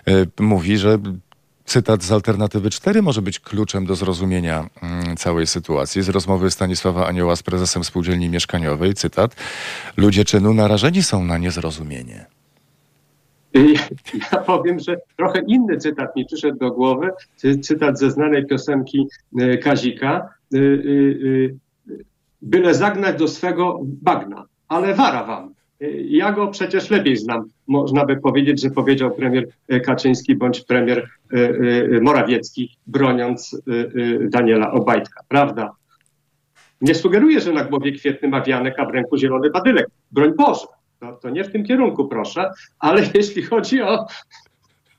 [0.07, 0.99] e, mówi, że
[1.65, 6.03] cytat z Alternatywy 4 może być kluczem do zrozumienia mm, całej sytuacji.
[6.03, 9.37] Z rozmowy Stanisława Anioła z prezesem spółdzielni mieszkaniowej, cytat,
[9.97, 12.36] ludzie czynu narażeni są na niezrozumienie.
[14.33, 17.11] Ja powiem, że trochę inny cytat mi przyszedł do głowy.
[17.63, 19.07] Cytat ze znanej piosenki
[19.39, 20.29] e, Kazika.
[20.55, 20.59] E,
[22.43, 25.55] byle zagnać do swego bagna, ale wara wam.
[26.09, 27.45] Ja go przecież lepiej znam.
[27.67, 29.49] Można by powiedzieć, że powiedział premier
[29.85, 31.09] Kaczyński bądź premier
[32.03, 33.63] Morawiecki, broniąc
[34.21, 35.73] Daniela Obajtka, prawda?
[36.81, 39.87] Nie sugeruję, że na głowie kwietny ma wianek, a w ręku zielony badylek.
[40.13, 40.67] Broń Boże,
[41.01, 44.07] to, to nie w tym kierunku, proszę, ale jeśli chodzi o,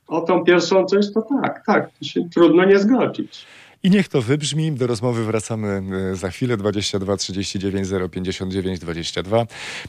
[0.08, 1.90] o tą pierwszą część, to tak, tak,
[2.34, 3.46] trudno nie zgodzić.
[3.84, 4.72] I niech to wybrzmi.
[4.72, 5.82] Do rozmowy wracamy
[6.12, 6.58] e, za chwilę.
[6.58, 9.46] 22 39 059 22.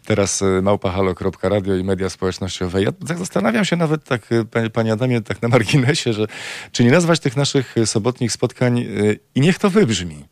[0.07, 2.83] Teraz e, małpahalo.radio i media społecznościowe.
[2.83, 4.23] Ja tak zastanawiam się nawet tak,
[4.55, 6.27] e, panie Adamie, tak na marginesie, że
[6.73, 8.85] czy nie nazwać tych naszych sobotnich spotkań
[9.35, 10.25] i niech to wybrzmi.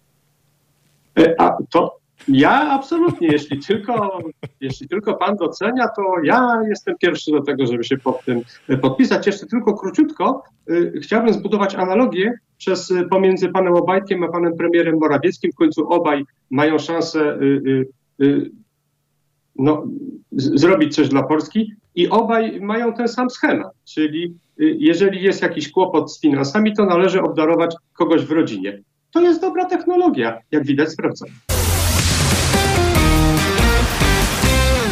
[1.38, 4.18] A to ja absolutnie, jeśli tylko,
[4.60, 8.42] jeśli tylko pan docenia, to ja jestem pierwszy do tego, żeby się pod tym
[8.80, 9.26] podpisać.
[9.26, 14.98] Jeszcze tylko króciutko y, chciałbym zbudować analogię przez, y, pomiędzy panem Obajtkiem a panem premierem
[15.00, 15.52] Morawieckim.
[15.52, 17.38] W końcu obaj mają szansę
[18.20, 18.50] y,
[19.58, 19.84] no,
[20.32, 26.12] zrobić coś dla Polski i obaj mają ten sam schemat, czyli jeżeli jest jakiś kłopot
[26.12, 28.82] z finansami, to należy obdarować kogoś w rodzinie.
[29.10, 31.55] To jest dobra technologia, jak widać sprawdzona.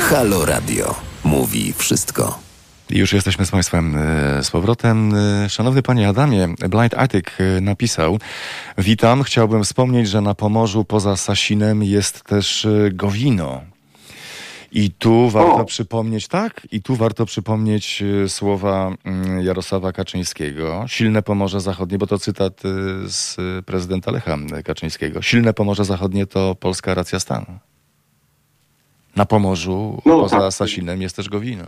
[0.04, 0.94] Halo Radio.
[1.24, 2.38] Mówi wszystko.
[2.90, 5.14] Już jesteśmy z Państwem e, z powrotem.
[5.14, 8.18] E, szanowny Panie Adamie, Blind Attic e, napisał
[8.78, 13.60] Witam, chciałbym wspomnieć, że na Pomorzu poza Sasinem jest też Gowino.
[14.72, 15.64] I tu warto o.
[15.64, 20.84] przypomnieć, tak, i tu warto przypomnieć słowa mm, Jarosława Kaczyńskiego.
[20.88, 22.62] Silne Pomorze Zachodnie, bo to cytat
[23.06, 23.36] z
[23.66, 25.22] prezydenta Lecha Kaczyńskiego.
[25.22, 27.58] Silne Pomorze Zachodnie to polska racja stanu.
[29.16, 30.52] Na Pomorzu, no, poza tak.
[30.52, 31.64] Sasinem, jest też Gowino.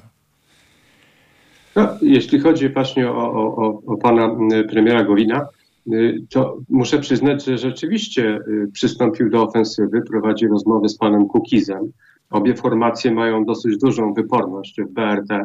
[1.77, 4.37] No, jeśli chodzi właśnie o, o, o pana
[4.69, 5.47] premiera Gowina,
[5.93, 11.93] y, to muszę przyznać, że rzeczywiście y, przystąpił do ofensywy, prowadzi rozmowy z panem Kukizem.
[12.31, 15.45] Obie formacje mają dosyć dużą wyporność w BRD,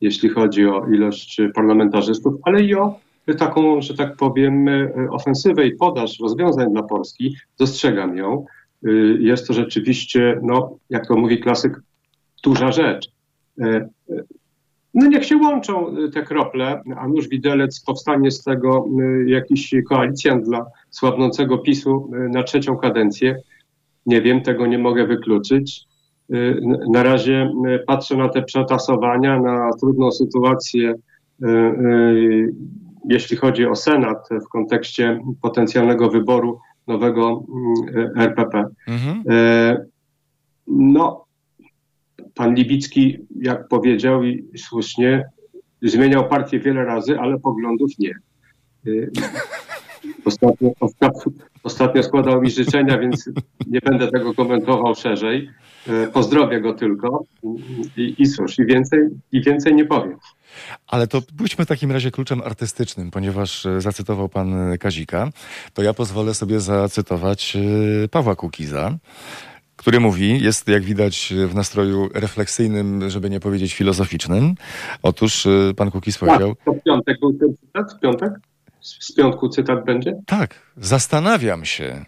[0.00, 3.00] jeśli chodzi o ilość parlamentarzystów, ale i o
[3.38, 7.36] taką, że tak powiem, y, ofensywę i podaż rozwiązań dla Polski.
[7.58, 8.44] Dostrzegam ją.
[8.86, 11.82] Y, jest to rzeczywiście, no, jak to mówi klasyk,
[12.44, 13.08] duża rzecz.
[13.60, 14.24] Y, y,
[14.94, 18.86] no niech się łączą te krople, a nuż widelec powstanie z tego
[19.26, 23.36] jakiś koalicjant dla słabnącego PiSu na trzecią kadencję.
[24.06, 25.84] Nie wiem, tego nie mogę wykluczyć.
[26.88, 27.52] Na razie
[27.86, 30.94] patrzę na te przetasowania, na trudną sytuację,
[33.08, 38.64] jeśli chodzi o Senat w kontekście potencjalnego wyboru nowego mm, RPP.
[38.88, 39.22] Mhm.
[39.30, 39.84] E,
[40.66, 41.24] no,
[42.34, 45.28] pan Libicki, jak powiedział i słusznie,
[45.82, 48.14] zmieniał partię wiele razy, ale poglądów nie.
[48.86, 48.90] E,
[50.24, 50.70] ostatnio,
[51.62, 53.30] ostatnio składał mi życzenia, więc
[53.66, 55.50] nie będę tego komentował szerzej.
[55.88, 57.24] E, pozdrowię go tylko
[57.96, 59.00] i, i cóż, i więcej,
[59.32, 60.16] i więcej nie powiem.
[60.86, 65.28] Ale to pójdźmy w takim razie kluczem artystycznym, ponieważ e, zacytował pan Kazika,
[65.74, 67.56] to ja pozwolę sobie zacytować
[68.04, 68.98] e, Pawła Kukiza
[69.76, 74.54] który mówi, jest jak widać w nastroju refleksyjnym, żeby nie powiedzieć filozoficznym.
[75.02, 76.54] Otóż pan Kukiz tak, powiedział...
[76.64, 77.92] to w piątek był ten cytat?
[77.92, 78.30] W piątek?
[78.80, 80.12] Z piątku cytat będzie?
[80.26, 80.54] Tak.
[80.76, 82.04] Zastanawiam się,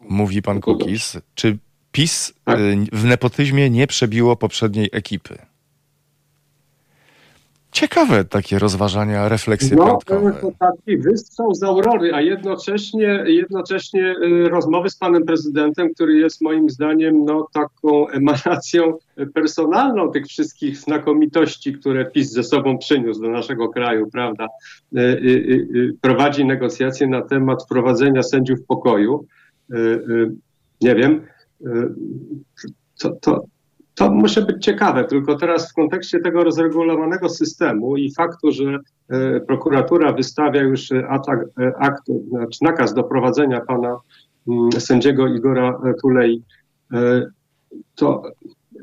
[0.00, 1.58] mówi pan Kukiz, czy
[1.96, 2.58] PiS tak.
[2.92, 5.38] w nepotyzmie nie przebiło poprzedniej ekipy.
[7.72, 9.98] Ciekawe takie rozważania, refleksje no,
[10.40, 16.42] to taki wystrzał z aurory, a jednocześnie, jednocześnie y, rozmowy z panem prezydentem, który jest
[16.42, 18.98] moim zdaniem no, taką emanacją
[19.34, 24.48] personalną tych wszystkich znakomitości, które PiS ze sobą przyniósł do naszego kraju, prawda?
[24.96, 29.26] Y, y, prowadzi negocjacje na temat wprowadzenia sędziów pokoju.
[30.80, 31.26] Nie wiem,
[32.98, 33.44] to, to,
[33.94, 39.40] to musi być ciekawe, tylko teraz w kontekście tego rozregulowanego systemu i faktu, że e,
[39.40, 43.96] prokuratura wystawia już atak, e, akt, znaczy nakaz do prowadzenia pana
[44.48, 46.42] mm, sędziego Igora Tulei,
[47.94, 48.22] to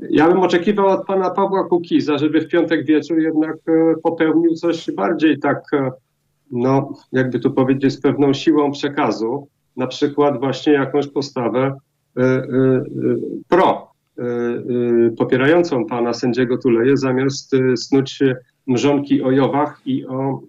[0.09, 3.57] ja bym oczekiwał od pana Pawła Kukiza, żeby w piątek wieczór jednak
[4.03, 5.62] popełnił coś bardziej tak,
[6.51, 11.77] no jakby tu powiedzieć, z pewną siłą przekazu, na przykład właśnie jakąś postawę
[13.47, 18.19] pro Y, y, popierającą pana sędziego Tuleje, zamiast y, snuć
[18.67, 20.41] mrzonki o Jowach i o,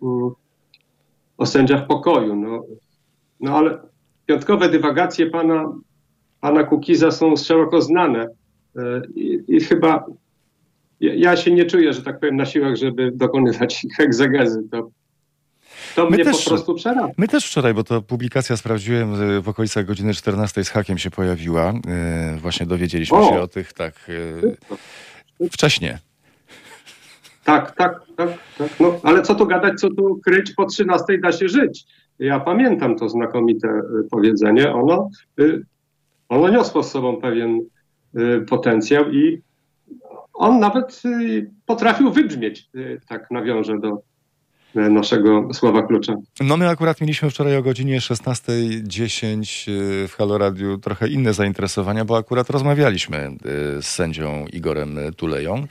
[1.36, 2.36] o sędziach pokoju.
[2.36, 2.64] No,
[3.40, 3.78] no ale
[4.26, 5.72] piątkowe dywagacje pana,
[6.40, 8.28] pana Kukiza są szeroko znane
[9.14, 10.06] i, i chyba
[11.00, 14.62] ja się nie czuję, że tak powiem, na siłach, żeby dokonywać ich egzegezy.
[14.70, 14.90] To
[15.94, 17.12] to my mnie też, po prostu przerabia.
[17.16, 21.10] My też wczoraj, bo to publikacja sprawdziłem y, w okolicach godziny 14 z hakiem się
[21.10, 21.72] pojawiła.
[22.32, 23.28] Yy, właśnie dowiedzieliśmy o.
[23.28, 23.94] się o tych tak.
[24.08, 24.56] Yy,
[25.50, 25.94] Wcześniej.
[27.44, 28.28] Tak, tak, tak,
[28.58, 28.68] tak.
[28.80, 31.86] No, ale co tu gadać, co tu kryć, po 13 da się żyć.
[32.18, 34.72] Ja pamiętam to znakomite y, powiedzenie.
[34.72, 35.08] Ono,
[35.40, 35.62] y,
[36.28, 37.60] ono niosło z sobą pewien
[38.18, 39.42] y, potencjał i
[40.34, 41.02] on nawet
[41.66, 42.70] potrafił wybrzmieć,
[43.08, 44.02] tak nawiążę do
[44.74, 46.14] naszego słowa klucza.
[46.40, 49.70] No my akurat mieliśmy wczoraj o godzinie 16.10
[50.08, 53.30] w Halo Radiu trochę inne zainteresowania, bo akurat rozmawialiśmy
[53.80, 55.66] z sędzią Igorem Tuleją.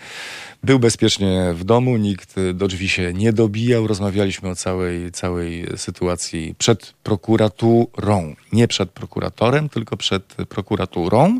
[0.64, 3.88] Był bezpiecznie w domu, nikt do drzwi się nie dobijał.
[3.88, 8.36] Rozmawialiśmy o całej, całej sytuacji przed prokuraturą.
[8.54, 11.40] Nie przed prokuratorem, tylko przed prokuraturą.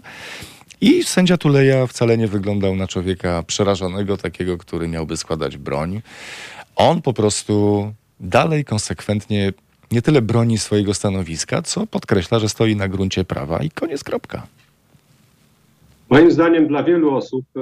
[0.82, 6.02] I sędzia Tuleja wcale nie wyglądał na człowieka przerażonego, takiego, który miałby składać broń.
[6.76, 7.88] On po prostu
[8.20, 9.54] dalej konsekwentnie
[9.92, 14.48] nie tyle broni swojego stanowiska, co podkreśla, że stoi na gruncie prawa i koniec kropka.
[16.10, 17.60] Moim zdaniem dla wielu osób e,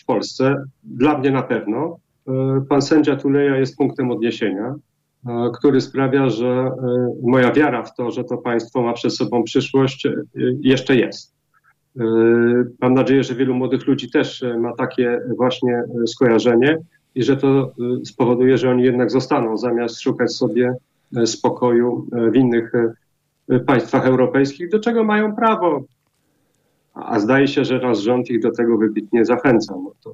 [0.00, 4.74] w Polsce, dla mnie na pewno, e, pan sędzia Tuleja jest punktem odniesienia,
[5.26, 6.70] e, który sprawia, że
[7.22, 10.06] moja wiara w to, że to państwo ma przed sobą przyszłość,
[10.60, 11.34] jeszcze jest.
[12.80, 16.78] Mam nadzieję, że wielu młodych ludzi też ma takie właśnie skojarzenie
[17.14, 17.72] i że to
[18.04, 20.74] spowoduje, że oni jednak zostaną, zamiast szukać sobie
[21.26, 22.72] spokoju w innych
[23.66, 25.84] państwach europejskich, do czego mają prawo
[26.94, 29.74] a zdaje się, że nasz rząd ich do tego wybitnie zachęca.
[29.76, 30.12] No to...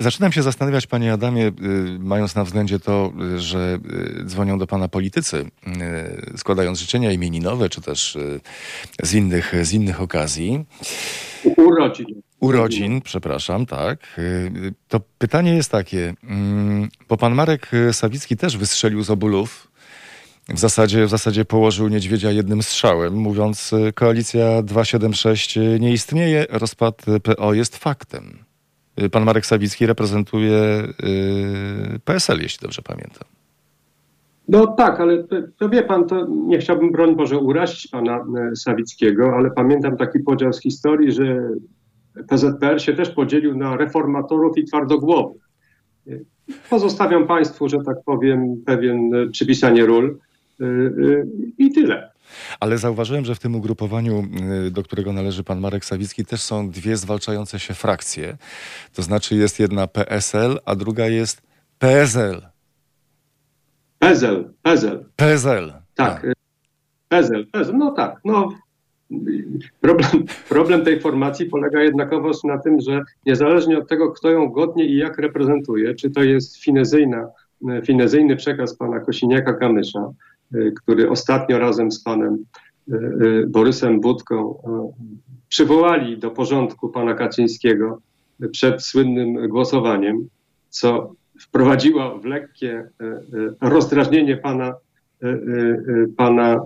[0.00, 1.52] Zaczynam się zastanawiać, panie Adamie, y,
[1.98, 3.78] mając na względzie to, y, że
[4.20, 5.50] y, dzwonią do pana politycy,
[6.36, 8.18] składając życzenia imieninowe, czy też
[9.02, 10.64] z innych, z innych okazji.
[11.56, 12.06] Urodzin.
[12.40, 14.20] Urodzin, przepraszam, tak.
[14.88, 19.68] To pytanie jest takie, mm, bo pan Marek Sawicki też wystrzelił z obulów
[20.48, 27.54] w zasadzie, w zasadzie położył niedźwiedzia jednym strzałem, mówiąc koalicja 276 nie istnieje, rozpad PO
[27.54, 28.45] jest faktem.
[29.02, 33.28] Y, pan Marek Sawicki reprezentuje yy, PSL, jeśli dobrze pamiętam.
[34.48, 38.56] No tak, ale to, to, wie pan, to nie chciałbym, broń Boże, urazić pana y,
[38.56, 41.48] Sawickiego, ale pamiętam taki podział z historii, że
[42.28, 45.42] PZPR się też podzielił na reformatorów i twardogłowych.
[46.70, 50.18] Pozostawiam państwu, że tak powiem, pewien przypisanie ról.
[50.60, 51.26] Y, y,
[51.58, 52.10] I tyle.
[52.60, 54.24] Ale zauważyłem, że w tym ugrupowaniu,
[54.66, 58.36] y, do którego należy pan Marek Sawicki, też są dwie zwalczające się frakcje.
[58.94, 61.42] To znaczy jest jedna PSL, a druga jest
[61.78, 62.42] PSL.
[63.98, 65.04] PSL, PSL.
[65.16, 65.72] PSL.
[65.94, 66.22] Tak.
[66.22, 66.32] tak.
[67.08, 68.20] PSL, PSL, no tak.
[68.24, 68.52] No,
[69.80, 74.84] problem, problem tej formacji polega jednakowoż na tym, że niezależnie od tego, kto ją godnie
[74.84, 77.28] i jak reprezentuje, czy to jest finezyjna,
[77.84, 80.35] finezyjny przekaz pana Kosiniaka-Kamysza, Y,
[80.82, 82.44] który ostatnio razem z panem
[82.88, 84.62] y, y, Borysem Budką
[85.48, 88.00] przywołali do porządku pana Kaczyńskiego
[88.52, 90.28] przed słynnym głosowaniem,
[90.68, 92.88] co wprowadziło w lekkie
[93.60, 94.74] rozdrażnienie pana,
[96.16, 96.60] pana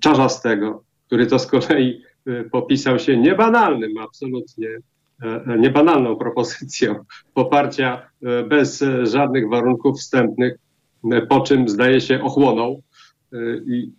[0.00, 2.02] Czarzastego, który to z kolei
[2.52, 4.68] popisał się niebanalnym, absolutnie
[5.58, 6.94] niebanalną propozycją
[7.34, 8.10] poparcia
[8.48, 10.58] bez żadnych warunków wstępnych,
[11.28, 12.82] po czym zdaje się ochłonął
[13.66, 13.92] i,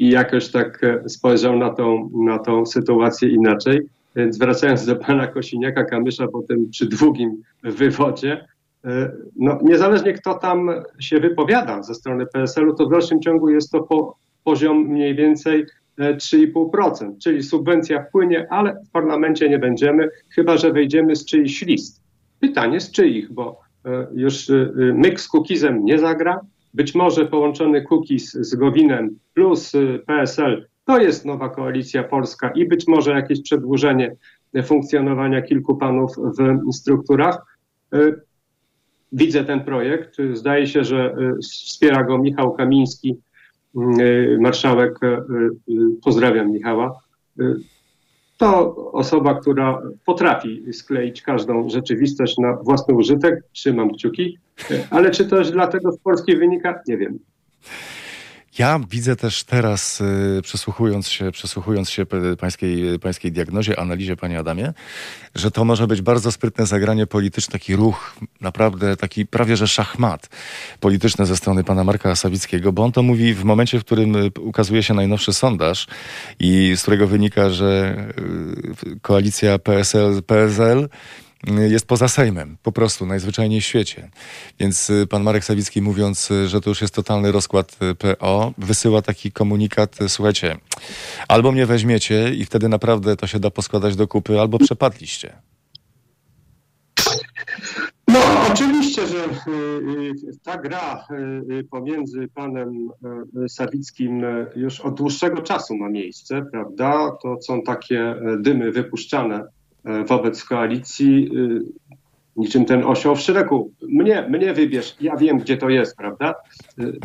[0.00, 3.80] i jakoś tak e, spojrzał na tą, na tą sytuację inaczej.
[4.16, 8.46] Więc wracając do pana Kosiniaka Kamysza potem przy długim wywodzie,
[8.84, 13.70] e, no, niezależnie kto tam się wypowiada ze strony PSL-u, to w dalszym ciągu jest
[13.70, 15.66] to po, poziom mniej więcej
[15.98, 21.62] 3,5%, e, czyli subwencja wpłynie, ale w parlamencie nie będziemy, chyba że wejdziemy z czyichś
[21.62, 22.02] list.
[22.40, 23.60] Pytanie z czyich, bo
[24.14, 24.50] już
[24.94, 26.40] myk z Kukizem nie zagra,
[26.74, 32.68] być może połączony Kukiz z Gowinem plus y, PSL to jest nowa koalicja polska i
[32.68, 34.16] być może jakieś przedłużenie
[34.64, 36.10] funkcjonowania kilku panów
[36.68, 37.58] w strukturach.
[37.94, 38.20] Y,
[39.12, 40.16] widzę ten projekt.
[40.32, 43.16] Zdaje się, że y, wspiera go Michał Kamiński,
[44.38, 44.98] marszałek.
[46.02, 47.00] Pozdrawiam Michała
[48.40, 53.44] to osoba, która potrafi skleić każdą rzeczywistość na własny użytek.
[53.52, 54.38] Trzymam kciuki.
[54.90, 56.82] Ale czy to dlatego z Polski wynika?
[56.88, 57.18] Nie wiem.
[58.58, 62.06] Ja widzę też teraz, y, przesłuchując się, przesłuchując się
[62.40, 64.72] pańskiej, pańskiej diagnozie, analizie, panie Adamie,
[65.34, 70.28] że to może być bardzo sprytne zagranie polityczne, taki ruch, naprawdę taki prawie że szachmat
[70.80, 74.30] polityczny ze strony pana Marka Sawickiego, bo on to mówi w momencie, w którym y,
[74.40, 75.86] ukazuje się najnowszy sondaż
[76.40, 77.96] i z którego wynika, że
[78.86, 80.88] y, koalicja PSL, PSL
[81.46, 84.10] jest poza Sejmem, po prostu, najzwyczajniej w świecie.
[84.58, 88.52] Więc y, pan Marek Sawicki mówiąc, y, że to już jest totalny rozkład y, PO,
[88.58, 90.56] wysyła taki komunikat, słuchajcie,
[91.28, 95.32] albo mnie weźmiecie i wtedy naprawdę to się da poskładać do kupy, albo przepadliście.
[98.08, 98.20] No,
[98.52, 99.28] oczywiście, że
[100.42, 101.04] ta gra
[101.70, 102.88] pomiędzy panem
[103.48, 104.22] Sawickim
[104.56, 107.16] już od dłuższego czasu ma miejsce, prawda?
[107.22, 109.44] To są takie dymy wypuszczane
[110.08, 111.30] wobec koalicji,
[112.36, 113.72] niczym ten osioł w szeregu.
[113.82, 116.34] Mnie, mnie wybierz, ja wiem, gdzie to jest, prawda?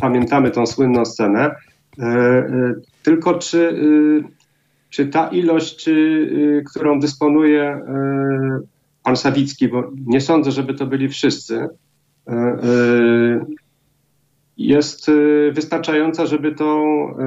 [0.01, 1.55] Pamiętamy tą słynną scenę.
[3.03, 3.79] Tylko czy,
[4.89, 5.89] czy ta ilość,
[6.65, 7.81] którą dysponuje
[9.05, 11.67] pan Sawicki, bo nie sądzę, żeby to byli wszyscy,
[12.27, 13.45] e, e,
[14.57, 15.11] jest e,
[15.51, 16.83] wystarczająca, żeby tą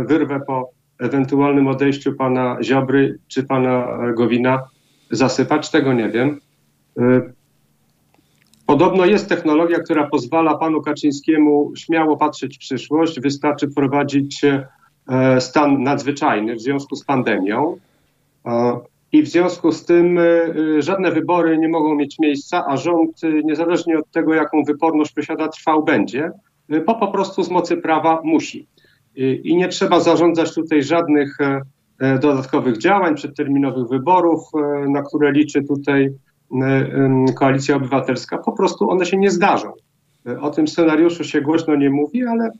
[0.08, 4.68] wyrwę po ewentualnym odejściu pana Ziobry czy pana Gowina
[5.10, 6.40] zasypać, tego nie wiem.
[8.66, 13.20] Podobno jest technologia, która pozwala panu Kaczyńskiemu śmiało patrzeć w przyszłość.
[13.20, 14.44] Wystarczy wprowadzić
[15.40, 17.76] stan nadzwyczajny w związku z pandemią
[19.12, 23.24] i w związku z tym y, y, żadne wybory nie mogą mieć miejsca, a rząd,
[23.24, 26.30] y, niezależnie od tego, jaką wyporność posiada, trwał będzie,
[26.86, 28.66] bo po prostu z mocy prawa musi.
[29.44, 31.62] I nie trzeba zarządzać tutaj żadnych e, e,
[32.00, 36.14] dodatkowych działań, przedterminowych wyborów, e, na które liczy tutaj
[37.36, 38.38] Koalicja Obywatelska.
[38.38, 39.72] Po prostu one się nie zdarzą.
[40.40, 42.50] O tym scenariuszu się głośno nie mówi, ale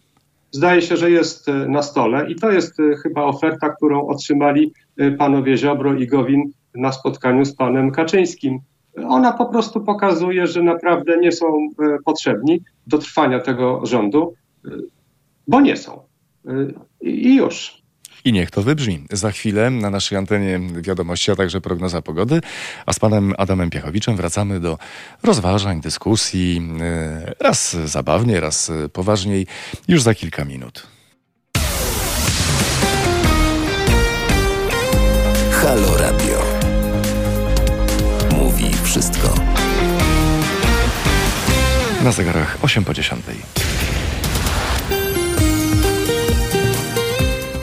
[0.50, 4.72] zdaje się, że jest e, na stole i to jest e, chyba oferta, którą otrzymali
[4.96, 8.60] e, panowie Ziobro i Gowin na spotkaniu z panem Kaczyńskim.
[9.08, 11.68] Ona po prostu pokazuje, że naprawdę nie są
[12.04, 14.34] potrzebni do trwania tego rządu,
[15.48, 16.00] bo nie są.
[17.00, 17.82] I już.
[18.24, 19.04] I niech to wybrzmi.
[19.10, 22.40] Za chwilę na naszej antenie wiadomości, a także prognoza pogody.
[22.86, 24.78] A z panem Adamem Piechowiczem wracamy do
[25.22, 26.62] rozważań, dyskusji.
[26.80, 29.46] E, raz zabawnie, raz poważniej.
[29.88, 30.86] Już za kilka minut.
[35.52, 36.42] Halo Radio.
[38.36, 39.34] Mówi wszystko.
[42.04, 43.20] Na zegarach 8 po 10.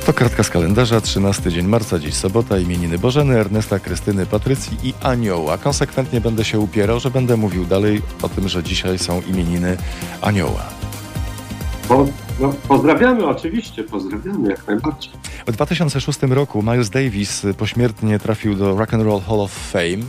[0.06, 4.94] To kartka z kalendarza, 13 dzień marca, dziś sobota, imieniny Bożeny, Ernesta, Krystyny, Patrycji i
[5.02, 5.58] Anioła.
[5.58, 9.78] Konsekwentnie będę się upierał, że będę mówił dalej o tym, że dzisiaj są imieniny
[10.22, 10.66] Anioła.
[12.40, 15.12] No, pozdrawiamy oczywiście, pozdrawiamy jak najbardziej.
[15.48, 20.06] W 2006 roku Miles Davis pośmiertnie trafił do Rock and Roll Hall of Fame.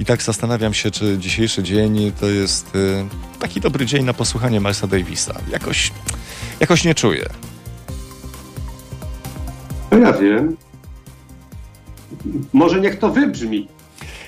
[0.00, 3.04] I tak zastanawiam się, czy dzisiejszy dzień to jest y,
[3.40, 5.34] taki dobry dzień na posłuchanie Milesa Davisa.
[5.50, 5.92] Jakoś,
[6.60, 7.24] jakoś nie czuję.
[9.90, 10.56] No ja wiem.
[12.52, 13.68] Może niech to wybrzmi.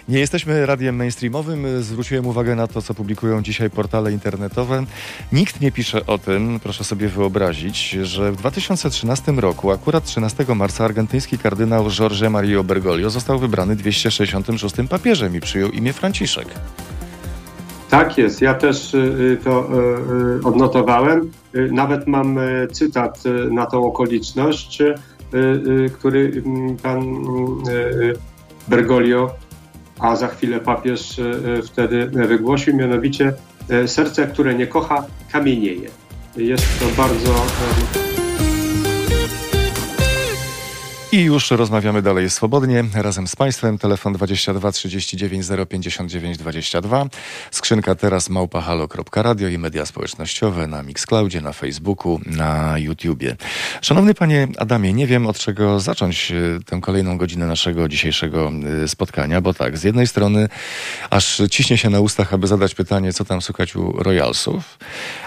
[0.08, 1.82] Nie jesteśmy radiem mainstreamowym.
[1.82, 4.84] Zwróciłem uwagę na to, co publikują dzisiaj portale internetowe.
[5.32, 10.84] Nikt nie pisze o tym, proszę sobie wyobrazić, że w 2013 roku, akurat 13 marca,
[10.84, 16.48] argentyński kardynał Jorge Mario Bergoglio został wybrany 266 papieżem i przyjął imię Franciszek.
[17.90, 19.68] Tak jest, ja też y, y, to
[20.40, 21.30] y, odnotowałem.
[21.70, 22.38] Nawet mam
[22.72, 24.82] cytat na tą okoliczność.
[25.34, 25.38] Y,
[25.86, 28.14] y, który mm, pan y,
[28.68, 29.30] Bergoglio,
[29.98, 31.20] a za chwilę papież
[31.64, 33.32] wtedy wygłosił, mianowicie
[33.86, 35.88] serce, które nie kocha, kamienieje.
[36.36, 37.34] Jest to bardzo
[41.12, 43.78] i już rozmawiamy dalej swobodnie razem z Państwem.
[43.78, 47.06] Telefon 22 39 059 22.
[47.50, 53.36] Skrzynka teraz małpahalo.radio i media społecznościowe na Mixcloudzie, na Facebooku, na YouTubie.
[53.82, 58.52] Szanowny Panie Adamie, nie wiem od czego zacząć e, tę kolejną godzinę naszego dzisiejszego
[58.84, 60.48] e, spotkania, bo tak, z jednej strony
[61.10, 64.78] aż ciśnie się na ustach, aby zadać pytanie, co tam słychać u Royalsów,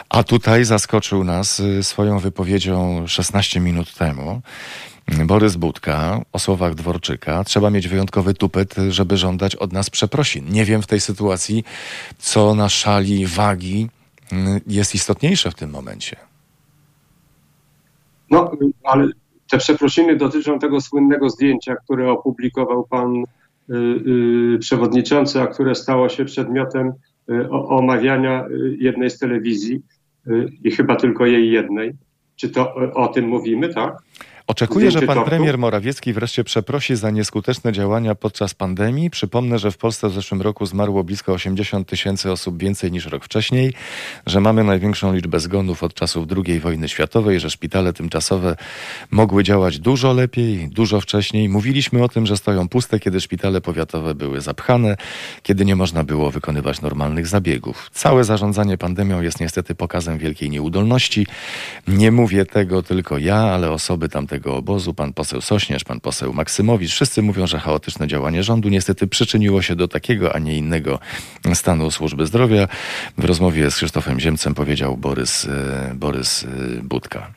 [0.09, 4.41] a tutaj zaskoczył nas e, swoją wypowiedzią 16 minut temu.
[5.07, 7.43] Borys Budka o słowach Dworczyka.
[7.43, 10.45] Trzeba mieć wyjątkowy tupet, żeby żądać od nas przeprosin.
[10.49, 11.63] Nie wiem w tej sytuacji,
[12.17, 13.89] co na szali wagi
[14.31, 16.15] mm, jest istotniejsze w tym momencie.
[18.31, 18.51] No,
[18.83, 19.07] ale
[19.51, 23.23] te przeprosiny dotyczą tego słynnego zdjęcia, które opublikował pan y,
[24.55, 26.93] y, przewodniczący, a które stało się przedmiotem
[27.29, 29.81] y, omawiania y, jednej z telewizji
[30.27, 31.93] y, i chyba tylko jej jednej.
[32.35, 33.97] Czy to o tym mówimy, tak?
[34.47, 39.09] Oczekuję, że pan premier Morawiecki wreszcie przeprosi za nieskuteczne działania podczas pandemii.
[39.09, 43.25] Przypomnę, że w Polsce w zeszłym roku zmarło blisko 80 tysięcy osób więcej niż rok
[43.25, 43.73] wcześniej,
[44.25, 48.55] że mamy największą liczbę zgonów od czasów II wojny światowej, że szpitale tymczasowe
[49.11, 51.49] mogły działać dużo lepiej, dużo wcześniej.
[51.49, 54.97] Mówiliśmy o tym, że stoją puste, kiedy szpitale powiatowe były zapchane,
[55.43, 57.89] kiedy nie można było wykonywać normalnych zabiegów.
[57.93, 61.27] Całe zarządzanie pandemią jest niestety pokazem wielkiej nieudolności.
[61.87, 66.34] Nie mówię tego tylko ja, ale osoby tamte tego obozu, pan poseł Sośnierz, pan poseł
[66.34, 66.91] Maksymowicz.
[66.91, 70.99] Wszyscy mówią, że chaotyczne działanie rządu niestety przyczyniło się do takiego, a nie innego
[71.53, 72.67] stanu służby zdrowia.
[73.17, 76.47] W rozmowie z Krzysztofem Ziemcem powiedział Borys, e, Borys e,
[76.84, 77.31] Budka.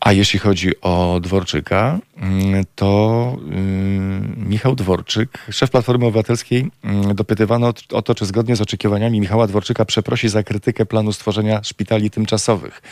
[0.00, 7.72] A jeśli chodzi o Dworczyka, mm, to yy, Michał Dworczyk, szef Platformy Obywatelskiej, yy, dopytywano
[7.92, 12.82] o to, czy zgodnie z oczekiwaniami Michała Dworczyka przeprosi za krytykę planu stworzenia szpitali tymczasowych.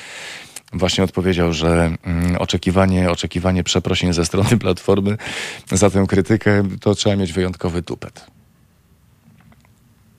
[0.72, 1.90] Właśnie odpowiedział, że
[2.30, 5.16] yy, oczekiwanie, oczekiwanie przeprosin ze strony Platformy
[5.72, 8.26] za tę krytykę to trzeba mieć wyjątkowy tupet.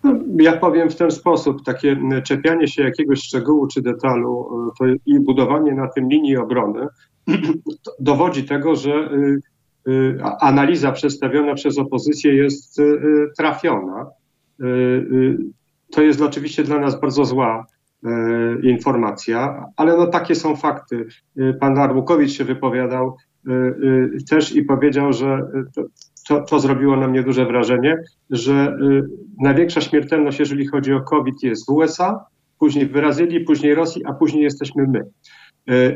[0.04, 5.20] No, ja powiem w ten sposób, takie czepianie się jakiegoś szczegółu czy detalu to i
[5.20, 6.88] budowanie na tym linii obrony
[8.00, 13.00] dowodzi tego, że y, y, analiza przedstawiona przez opozycję jest y,
[13.38, 14.06] trafiona.
[15.92, 17.66] To jest oczywiście dla nas bardzo zła
[18.64, 21.08] informacja, ale no takie są fakty.
[21.60, 23.18] Pan Arłukowicz się wypowiadał
[24.30, 25.42] też i powiedział, że
[26.28, 27.98] to, to zrobiło na mnie duże wrażenie,
[28.30, 28.78] że
[29.42, 32.26] największa śmiertelność, jeżeli chodzi o COVID, jest w USA,
[32.60, 35.02] później w Brazylii, później Rosji, a później jesteśmy my.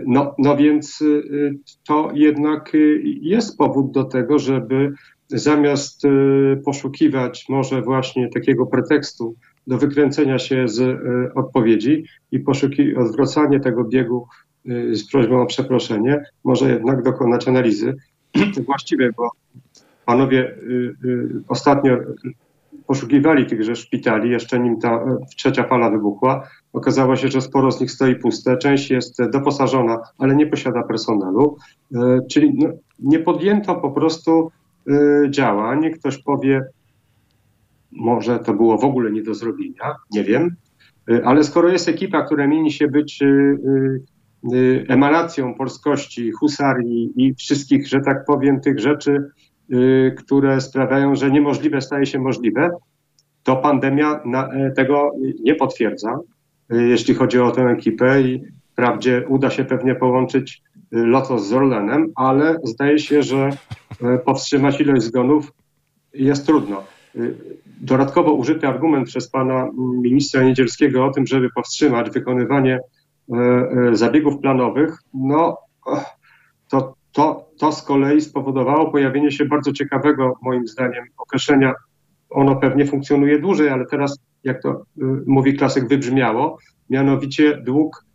[0.07, 1.03] No, no więc
[1.87, 2.71] to jednak
[3.21, 4.93] jest powód do tego, żeby
[5.27, 6.01] zamiast
[6.65, 9.35] poszukiwać może właśnie takiego pretekstu
[9.67, 11.01] do wykręcenia się z
[11.35, 14.27] odpowiedzi i poszuki odwracanie tego biegu
[14.91, 17.95] z prośbą o przeproszenie, może jednak dokonać analizy
[18.65, 19.31] właściwej, bo
[20.05, 20.95] panowie y,
[21.47, 21.97] ostatnio
[22.87, 26.47] poszukiwali tychże szpitali, jeszcze nim ta e, trzecia fala wybuchła.
[26.73, 31.57] Okazało się, że sporo z nich stoi puste, część jest doposażona, ale nie posiada personelu,
[31.95, 34.51] e, czyli no, nie podjęto po prostu
[34.87, 35.91] e, działań.
[35.91, 36.61] Ktoś powie,
[37.91, 40.55] może to było w ogóle nie do zrobienia, nie wiem,
[41.23, 43.19] ale skoro jest ekipa, która mieni się być
[44.87, 49.31] emanacją polskości, husarii i wszystkich, że tak powiem, tych rzeczy,
[49.73, 52.69] Y, które sprawiają, że niemożliwe staje się możliwe,
[53.43, 55.11] to pandemia e, tego
[55.43, 56.19] nie potwierdza,
[56.73, 61.53] y, jeśli chodzi o tę ekipę i wprawdzie uda się pewnie połączyć y, Lotos z
[61.53, 63.49] Orlenem, ale zdaje się, że
[64.03, 65.53] e, powstrzymać ilość zgonów
[66.13, 66.83] jest trudno.
[67.81, 69.69] Dodatkowo użyty argument przez pana
[70.01, 72.79] ministra Niedzielskiego o tym, żeby powstrzymać wykonywanie
[73.33, 75.57] e, zabiegów planowych, no
[76.69, 81.73] to to, to z kolei spowodowało pojawienie się bardzo ciekawego, moim zdaniem, określenia.
[82.29, 86.57] Ono pewnie funkcjonuje dłużej, ale teraz, jak to y, mówi klasyk, wybrzmiało,
[86.89, 88.05] mianowicie dług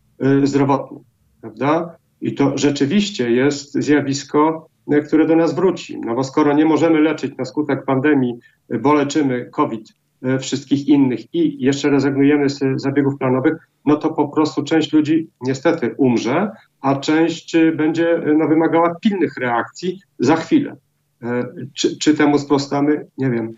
[0.45, 0.99] zdrowotny,
[1.41, 1.97] prawda?
[2.21, 4.69] I to rzeczywiście jest zjawisko,
[5.07, 5.99] które do nas wróci.
[6.01, 8.35] No bo skoro nie możemy leczyć na skutek pandemii,
[8.75, 9.93] y, bo leczymy COVID,
[10.27, 13.55] y, wszystkich innych i jeszcze rezygnujemy z zabiegów planowych,
[13.87, 20.01] no to po prostu część ludzi niestety umrze, a część będzie no, wymagała pilnych reakcji
[20.19, 20.77] za chwilę.
[21.23, 23.07] E, czy, czy temu sprostamy?
[23.19, 23.55] Nie wiem.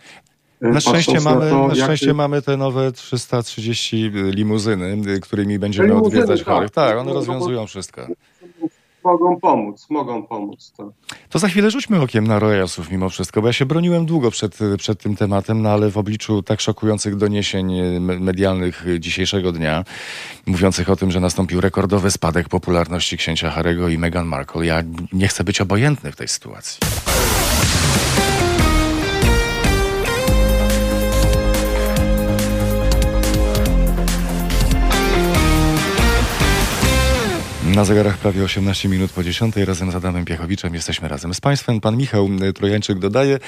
[0.60, 2.16] E, na szczęście, mamy, na, to, na szczęście jak...
[2.16, 6.54] mamy te nowe 330 limuzyny, którymi będziemy limuzyny, odwiedzać tak.
[6.54, 6.70] chorych.
[6.70, 8.06] Tak, one rozwiązują wszystko
[9.04, 10.72] mogą pomóc, mogą pomóc.
[10.76, 10.92] To.
[11.28, 14.58] to za chwilę rzućmy okiem na Royalsów mimo wszystko, bo ja się broniłem długo przed,
[14.78, 19.84] przed tym tematem, no ale w obliczu tak szokujących doniesień e, medialnych dzisiejszego dnia,
[20.46, 24.82] mówiących o tym, że nastąpił rekordowy spadek popularności księcia Harego i Meghan Markle, ja
[25.12, 26.78] nie chcę być obojętny w tej sytuacji.
[37.74, 39.56] Na zegarach prawie 18 minut po 10.
[39.56, 41.80] Razem z Adamem Piechowiczem jesteśmy razem z Państwem.
[41.80, 43.38] Pan Michał Trojańczyk dodaje,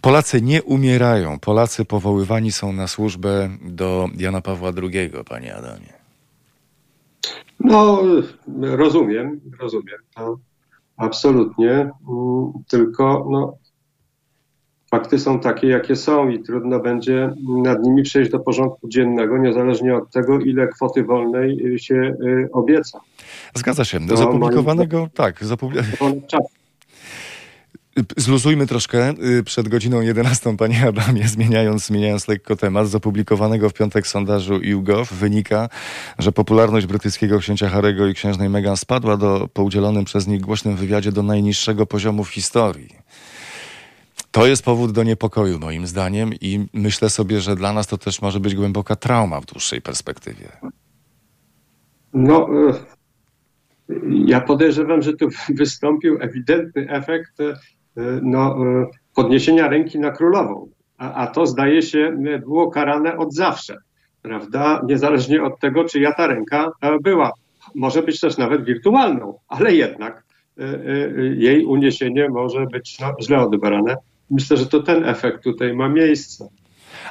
[0.00, 1.38] Polacy nie umierają.
[1.38, 5.92] Polacy powoływani są na służbę do Jana Pawła II, panie Adamie.
[7.60, 8.02] No,
[8.60, 10.38] rozumiem, rozumiem to
[10.96, 11.70] absolutnie.
[11.70, 13.56] Mm, tylko no,
[14.90, 19.96] fakty są takie, jakie są i trudno będzie nad nimi przejść do porządku dziennego, niezależnie
[19.96, 23.00] od tego, ile kwoty wolnej się y, obieca.
[23.54, 24.00] Zgadza się.
[24.00, 25.10] Do zapublikowanego, moim...
[25.10, 26.38] tak, zapublikowanego.
[28.16, 32.88] Zluzujmy troszkę y, przed godziną 11, panie Adamie, zmieniając, zmieniając lekko temat.
[32.88, 35.68] Z opublikowanego w piątek sondażu YouGov wynika,
[36.18, 40.76] że popularność brytyjskiego księcia Harego i księżnej Meghan spadła do, po udzielonym przez nich głośnym
[40.76, 42.88] wywiadzie do najniższego poziomu w historii.
[44.30, 48.22] To jest powód do niepokoju, moim zdaniem, i myślę sobie, że dla nas to też
[48.22, 50.48] może być głęboka trauma w dłuższej perspektywie.
[52.14, 52.93] No, e,
[54.26, 55.28] ja podejrzewam, że tu
[55.58, 57.54] wystąpił ewidentny efekt e,
[58.22, 60.68] no, e, podniesienia ręki na królową.
[60.98, 62.16] A, a to zdaje się
[62.46, 63.76] było karane od zawsze,
[64.22, 64.82] prawda?
[64.86, 66.70] Niezależnie od tego, czy ja ta ręka
[67.00, 67.32] była.
[67.74, 70.24] Może być też nawet wirtualną, ale jednak
[71.36, 73.96] jej uniesienie może być no, źle odebrane.
[74.30, 76.48] Myślę, że to ten efekt tutaj ma miejsce.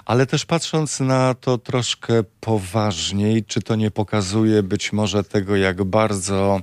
[0.05, 5.83] Ale też patrząc na to troszkę poważniej, czy to nie pokazuje być może tego, jak
[5.83, 6.59] bardzo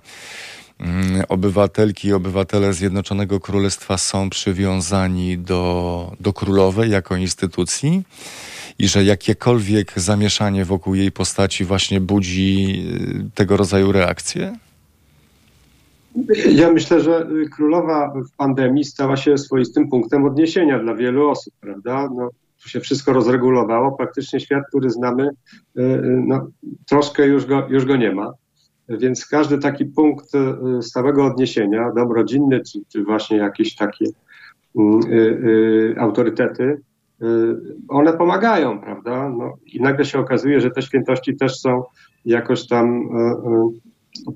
[0.79, 8.03] mm, obywatelki i obywatele Zjednoczonego Królestwa są przywiązani do, do królowej jako instytucji
[8.79, 12.83] i że jakiekolwiek zamieszanie wokół jej postaci właśnie budzi
[13.27, 14.57] y, tego rodzaju reakcje?
[16.53, 22.09] Ja myślę, że królowa w pandemii stała się swoistym punktem odniesienia dla wielu osób, prawda?
[22.15, 22.31] No,
[22.63, 23.93] tu się wszystko rozregulowało.
[23.93, 26.49] Praktycznie świat, który znamy, y, y, no,
[26.89, 28.33] troszkę już go, już go nie ma.
[28.89, 30.35] Więc każdy taki punkt
[30.79, 34.05] y, stałego odniesienia, dom rodzinny, czy, czy właśnie jakieś takie
[35.99, 36.81] autorytety,
[37.89, 39.29] one pomagają, prawda?
[39.29, 41.83] No, I nagle się okazuje, że te świętości też są
[42.25, 43.09] jakoś tam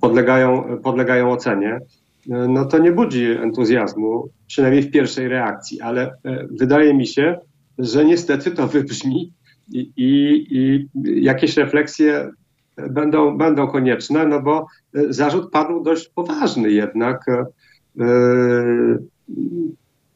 [0.01, 1.79] podlegają, podlegają ocenie.
[2.27, 6.15] No to nie budzi entuzjazmu, przynajmniej w pierwszej reakcji, ale
[6.51, 7.39] wydaje mi się,
[7.79, 9.33] że niestety to wybrzmi
[9.73, 10.89] i, i, i
[11.25, 12.31] jakieś refleksje
[12.77, 14.67] będą, będą konieczne, no bo
[15.11, 17.29] zarzut padł dość poważny jednak.
[17.29, 17.45] E,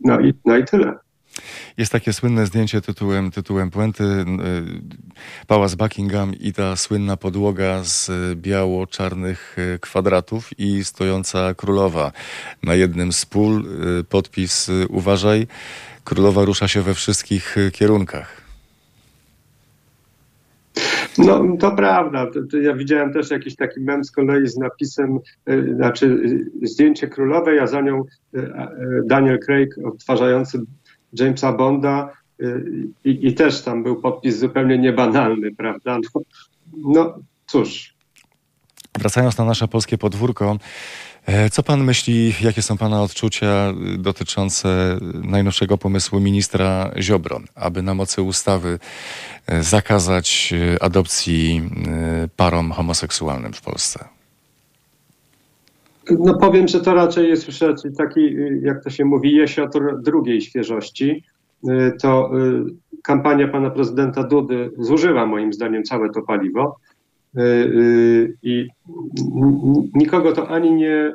[0.01, 0.95] no i, no i tyle.
[1.77, 4.25] Jest takie słynne zdjęcie tytułem, tytułem Puenty, y,
[5.47, 12.13] Pałac Buckingham i ta słynna podłoga z biało-czarnych y, kwadratów i stojąca królowa.
[12.63, 13.65] Na jednym z pól
[14.09, 15.47] podpis Uważaj,
[16.09, 18.43] królowa rusza się we wszystkich kierunkach.
[21.19, 22.27] No, to prawda.
[22.63, 25.19] Ja widziałem też jakiś taki mem z kolei z napisem,
[25.51, 28.05] y, znaczy y, zdjęcie królowej, a za nią
[28.35, 28.51] y,
[29.07, 30.61] Daniel Craig odtwarzający
[31.13, 32.13] Jamesa Bonda
[33.05, 35.99] i, i, też tam był podpis zupełnie niebanalny, prawda?
[36.15, 36.21] No,
[36.77, 37.95] no cóż.
[38.99, 40.59] Wracając na nasze polskie podwórko,
[41.51, 48.23] co pan myśli, jakie są pana odczucia dotyczące najnowszego pomysłu ministra Ziobro, aby na mocy
[48.23, 48.79] ustawy
[49.47, 51.63] e, zakazać e, adopcji
[52.37, 54.05] parom homoseksualnym w Polsce?
[56.11, 58.21] No powiem, że to raczej jest już raczej taki,
[58.63, 61.25] jak to się mówi, jesiotr drugiej świeżości.
[62.03, 62.31] To
[63.03, 66.77] kampania pana prezydenta Dudy zużywa moim zdaniem całe to paliwo.
[68.43, 68.69] I
[69.95, 71.13] nikogo to ani nie,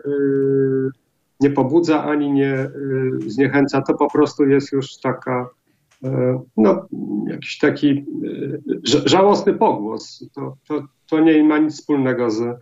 [1.40, 2.70] nie pobudza, ani nie
[3.28, 3.82] zniechęca.
[3.82, 5.50] To po prostu jest już taka,
[6.58, 6.88] no,
[7.28, 8.06] jakiś taki
[8.84, 10.30] żałosny pogłos.
[10.36, 12.60] To, to, to nie ma nic wspólnego z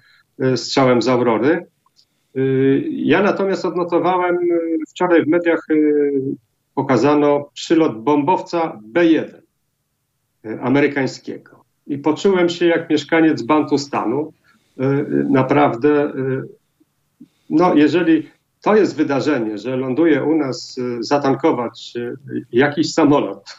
[0.55, 1.65] strzałem z Aurory.
[2.89, 4.37] Ja natomiast odnotowałem,
[4.89, 5.67] wczoraj w mediach
[6.75, 9.41] pokazano przylot bombowca B1
[10.61, 11.60] amerykańskiego.
[11.91, 14.33] I poczułem się jak mieszkaniec Bantustanu.
[15.29, 16.13] Naprawdę,
[17.49, 18.29] no jeżeli
[18.61, 21.93] to jest wydarzenie, że ląduje u nas zatankować
[22.51, 23.57] jakiś samolot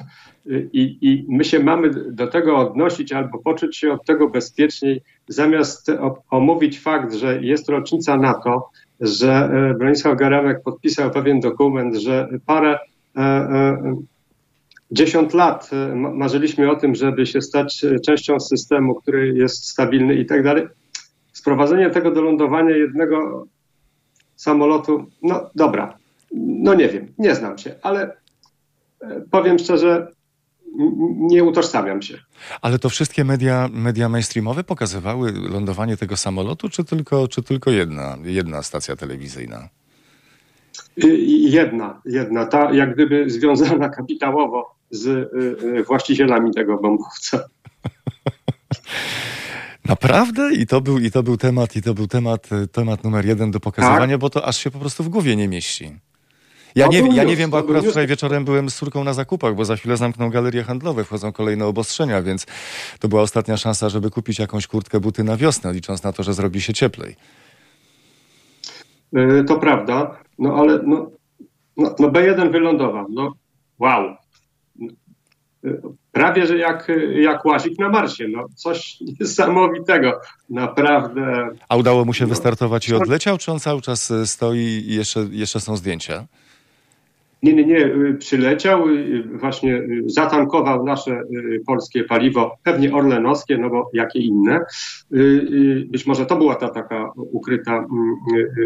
[0.51, 5.91] i, i my się mamy do tego odnosić albo poczuć się od tego bezpieczniej, zamiast
[6.31, 8.71] omówić fakt, że jest rocznica NATO,
[9.01, 12.79] że Bronisław Garemek podpisał pewien dokument, że parę
[14.93, 20.15] e, e, dziesiąt lat marzyliśmy o tym, żeby się stać częścią systemu, który jest stabilny
[20.15, 20.67] i tak dalej.
[21.33, 23.47] Sprowadzenie tego do lądowania jednego
[24.37, 25.99] samolotu, no dobra,
[26.33, 28.17] no nie wiem, nie znam się, ale
[29.31, 30.09] powiem szczerze,
[31.19, 32.19] nie utożsamiam się.
[32.63, 38.19] Ale to wszystkie media, media mainstreamowe pokazywały lądowanie tego samolotu, czy tylko, czy tylko jedna,
[38.25, 39.69] jedna stacja telewizyjna?
[41.27, 47.45] Jedna, jedna, ta jak gdyby związana kapitałowo z y, właścicielami tego bombowca.
[49.85, 50.55] Naprawdę?
[50.55, 53.61] I to był, i to był temat, i to był temat, temat numer jeden do
[53.61, 54.21] pokazywania, tak?
[54.21, 55.93] bo to aż się po prostu w głowie nie mieści.
[56.75, 59.65] Ja nie, ja nie wiem, bo akurat wczoraj wieczorem byłem z córką na zakupach, bo
[59.65, 62.47] za chwilę zamkną galerie handlowe, wchodzą kolejne obostrzenia, więc
[63.01, 66.35] to była ostatnia szansa, żeby kupić jakąś kurtkę, buty na wiosnę, licząc na to, że
[66.35, 67.17] zrobi się cieplej.
[69.47, 71.11] To prawda, no ale no,
[71.77, 73.07] no, no B1 wylądował.
[73.11, 73.35] No
[73.79, 74.17] wow.
[76.13, 78.29] Prawie, że jak, jak łazik na Marsie.
[78.29, 80.21] No, coś niesamowitego.
[80.51, 81.49] Naprawdę.
[81.69, 82.29] A udało mu się no.
[82.29, 86.27] wystartować i odleciał, czy on cały czas stoi i jeszcze, jeszcze są zdjęcia?
[87.43, 87.91] Nie, nie, nie.
[88.19, 88.85] Przyleciał,
[89.33, 91.23] właśnie zatankował nasze
[91.67, 94.61] polskie paliwo, pewnie orlenowskie, no bo jakie inne.
[95.87, 97.87] Być może to była ta taka ukryta,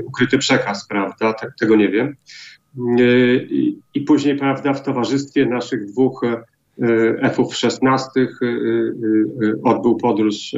[0.05, 1.34] ukryty przekaz, prawda?
[1.61, 2.16] Tego nie wiem.
[3.94, 6.22] I później, prawda, w towarzystwie naszych dwóch
[7.20, 8.11] F-ów 16
[9.64, 10.55] odbył podróż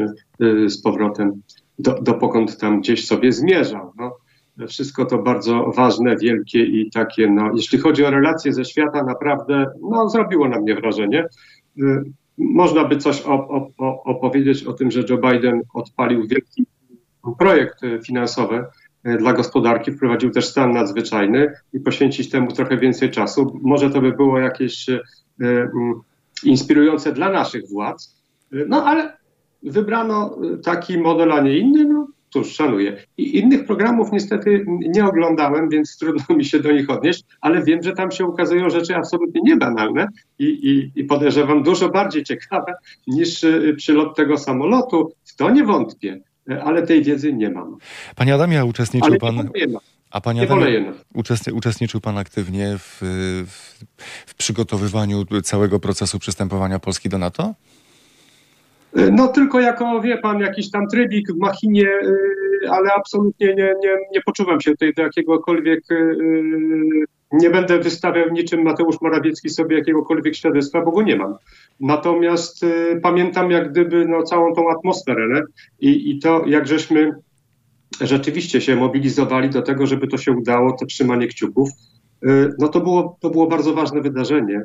[0.66, 1.42] z powrotem
[1.78, 3.92] do, dopokąd tam gdzieś sobie zmierzał.
[3.98, 4.16] No,
[4.66, 9.66] Wszystko to bardzo ważne, wielkie i takie, no, jeśli chodzi o relacje ze świata, naprawdę
[9.90, 11.26] no, zrobiło na mnie wrażenie.
[12.38, 13.22] Można by coś
[14.04, 16.66] opowiedzieć o tym, że Joe Biden odpalił wielki
[17.38, 18.64] projekt finansowy
[19.18, 23.60] dla gospodarki, wprowadził też stan nadzwyczajny i poświęcić temu trochę więcej czasu.
[23.62, 24.86] Może to by było jakieś
[26.44, 28.22] inspirujące dla naszych władz,
[28.68, 29.16] no ale
[29.62, 31.84] wybrano taki model, a nie inny.
[31.84, 32.96] No, cóż, szanuję.
[33.16, 37.82] I innych programów niestety nie oglądałem, więc trudno mi się do nich odnieść, ale wiem,
[37.82, 40.08] że tam się ukazują rzeczy absolutnie niebanalne
[40.38, 42.74] i, i, i podejrzewam dużo bardziej ciekawe
[43.06, 45.12] niż y, przylot tego samolotu.
[45.24, 46.20] W to nie wątpię,
[46.64, 47.76] ale tej wiedzy nie mam.
[48.16, 49.50] Panie Adamie, uczestniczył ale pan...
[50.10, 50.92] A panie Adamie,
[51.52, 52.98] uczestniczył pan aktywnie w,
[53.46, 53.84] w,
[54.26, 57.54] w przygotowywaniu całego procesu przystępowania Polski do NATO?
[59.12, 63.96] No tylko jako, wie pan, jakiś tam trybik w machinie, y, ale absolutnie nie, nie,
[64.12, 66.16] nie poczuwam się tutaj do jakiegokolwiek, y,
[67.32, 71.34] nie będę wystawiał niczym Mateusz Morawiecki sobie jakiegokolwiek świadectwa, bo go nie mam.
[71.80, 75.42] Natomiast y, pamiętam jak gdyby no, całą tą atmosferę?
[75.80, 77.10] I, i to, jak żeśmy
[78.00, 81.70] rzeczywiście się mobilizowali do tego, żeby to się udało, to trzymanie kciuków,
[82.58, 84.62] no to było, to było bardzo ważne wydarzenie.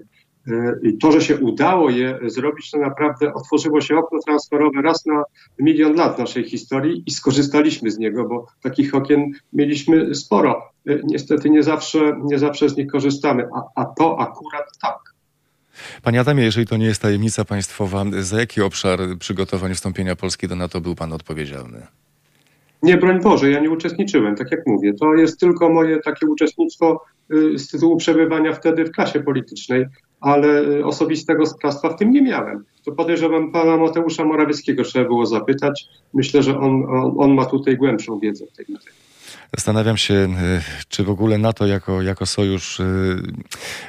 [0.84, 5.24] I to, że się udało je zrobić, to naprawdę otworzyło się okno transferowe raz na
[5.60, 10.70] milion lat naszej historii i skorzystaliśmy z niego, bo takich okien mieliśmy sporo.
[11.04, 15.14] Niestety nie zawsze, nie zawsze z nich korzystamy, a, a to akurat tak.
[16.02, 20.56] Panie Adamie, jeżeli to nie jest tajemnica państwowa, za jaki obszar przygotowań wstąpienia Polski do
[20.56, 21.88] NATO był pan odpowiedzialny?
[22.84, 24.94] Nie, broń Boże, ja nie uczestniczyłem, tak jak mówię.
[24.94, 27.04] To jest tylko moje takie uczestnictwo
[27.34, 29.86] y, z tytułu przebywania wtedy w klasie politycznej
[30.24, 32.66] ale y, osobistego sprawstwa w tym nie miałem.
[32.86, 35.86] To podejrzewam pana Mateusza Morawieckiego trzeba było zapytać.
[36.14, 39.00] Myślę, że on, on, on ma tutaj głębszą wiedzę w tej materii.
[39.56, 42.82] Zastanawiam się, y, czy w ogóle NATO jako, jako sojusz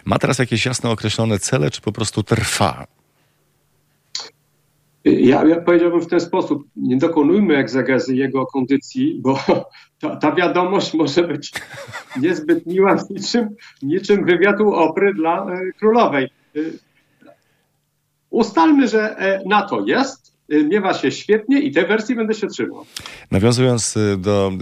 [0.04, 2.86] ma teraz jakieś jasno określone cele, czy po prostu trwa?
[5.04, 9.38] Ja, ja powiedziałbym w ten sposób, nie dokonujmy egzegezy jego kondycji, bo
[10.00, 11.52] ta, ta wiadomość może być
[12.20, 13.48] niezbyt miła, niczym,
[13.82, 16.24] niczym wywiadu opry dla e, królowej.
[16.24, 16.60] E,
[18.30, 22.86] ustalmy, że e, NATO jest, miewa się świetnie i tej wersji będę się trzymał.
[23.30, 24.52] Nawiązując y, do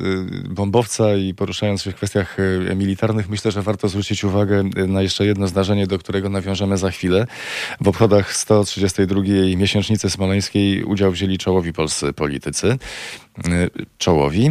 [0.44, 2.36] y, bombowca i poruszając się w kwestiach
[2.76, 7.26] militarnych, myślę, że warto zwrócić uwagę na jeszcze jedno zdarzenie, do którego nawiążemy za chwilę.
[7.80, 9.20] W obchodach 132.
[9.56, 12.78] miesięcznicy smoleńskiej udział wzięli czołowi polscy politycy.
[13.98, 14.50] Czołowi.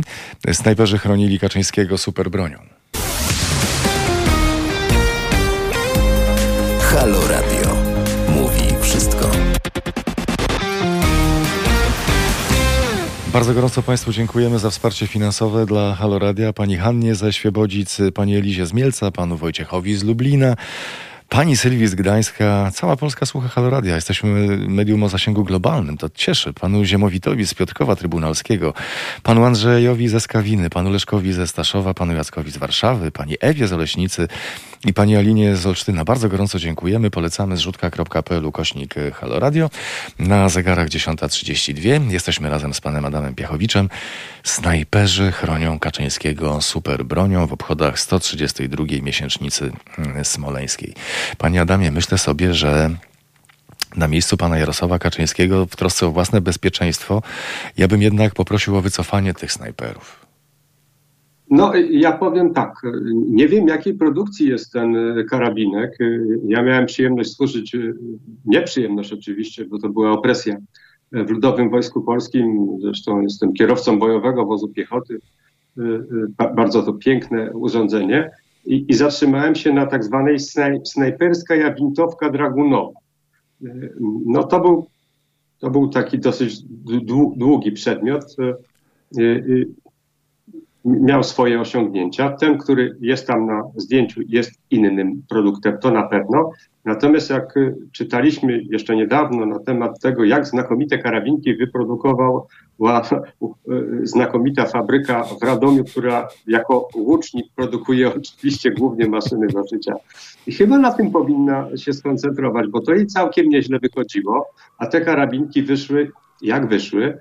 [0.54, 2.58] Snajperzy chronili Kaczyńskiego superbronią.
[6.80, 7.61] Halo Radio.
[13.34, 18.66] Bardzo gorąco Państwu dziękujemy za wsparcie finansowe dla Haloradia, pani Hannie ze Świebodzic, pani Elizie
[18.66, 20.56] z Mielca, panu Wojciechowi z Lublina.
[21.30, 23.96] Pani Sylwii z Gdańska, cała Polska słucha Haloradia.
[23.96, 26.54] Jesteśmy medium o zasięgu globalnym, to cieszy.
[26.54, 28.74] Panu Ziemowitowi z Piotrkowa Trybunalskiego,
[29.24, 33.74] panu Andrzejowi ze Skawiny, panu Leszkowi ze Staszowa, panu Jackowi z Warszawy, pani Ewie z
[33.74, 34.28] Oleśnicy
[34.86, 36.06] i pani Alinie z Olsztyna.
[36.06, 37.12] Bardzo gorąco dziękujemy.
[37.12, 39.70] Polecamy zrzutka.pl kośnik Haloradio.
[40.20, 43.90] Na zegarach 10.32 jesteśmy razem z panem Adamem Piachowiczem.
[44.44, 49.72] Snajperzy chronią Kaczyńskiego super bronią w obchodach 132 miesięcznicy
[50.24, 50.94] smoleńskiej.
[51.38, 52.90] Panie Adamie, myślę sobie, że
[53.96, 57.22] na miejscu pana Jarosława Kaczyńskiego w trosce o własne bezpieczeństwo,
[57.78, 60.21] ja bym jednak poprosił o wycofanie tych snajperów.
[61.52, 62.74] No, ja powiem tak.
[63.14, 64.96] Nie wiem, jakiej produkcji jest ten
[65.30, 65.98] karabinek.
[66.48, 67.78] Ja miałem przyjemność służyć,
[68.46, 70.58] nieprzyjemność oczywiście, bo to była opresja
[71.12, 72.78] w Ludowym Wojsku Polskim.
[72.82, 75.20] Zresztą jestem kierowcą bojowego wozu piechoty.
[76.56, 78.32] Bardzo to piękne urządzenie
[78.66, 83.00] i, i zatrzymałem się na tak zwanej snaj, snajperska jawintowka dragunowa.
[84.26, 84.88] No to był,
[85.60, 86.64] to był taki dosyć
[87.38, 88.36] długi przedmiot.
[90.86, 92.30] Miał swoje osiągnięcia.
[92.30, 96.52] Ten, który jest tam na zdjęciu, jest innym produktem, to na pewno.
[96.86, 97.56] Natomiast jak
[97.92, 102.46] czytaliśmy jeszcze niedawno na temat tego, jak znakomite karabinki wyprodukowała
[104.04, 109.96] znakomita fabryka w Radomiu, która jako łucznik produkuje oczywiście głównie maszyny do życia.
[110.48, 115.02] I chyba na tym powinna się skoncentrować, bo to jej całkiem nieźle wychodziło, a te
[115.02, 116.12] karabinki wyszły
[116.42, 117.20] jak wyszły,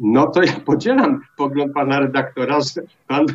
[0.00, 3.26] no to ja podzielam pogląd pana redaktora, że pan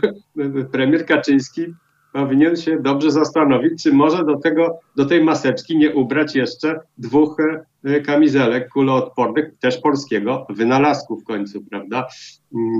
[0.71, 1.73] premier Kaczyński
[2.15, 7.37] powinien się dobrze zastanowić, czy może do, tego, do tej maseczki nie ubrać jeszcze dwóch
[7.83, 12.07] e, kamizelek kuloodpornych, też polskiego wynalazku w końcu, prawda?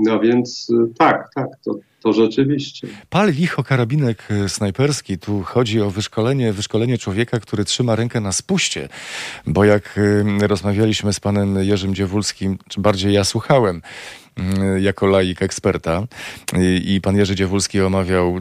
[0.04, 2.88] No więc e, tak, tak, to, to rzeczywiście.
[3.10, 5.18] Pal licho karabinek e, snajperski.
[5.18, 8.88] Tu chodzi o wyszkolenie, wyszkolenie człowieka, który trzyma rękę na spuście.
[9.46, 10.00] Bo jak
[10.40, 14.25] rozmawialiśmy z panem Jerzym Dziewulskim, czy bardziej ja słuchałem, mm,
[14.80, 16.06] jako laik eksperta
[16.58, 18.36] i, i pan Jerzy Dziewulski omawiał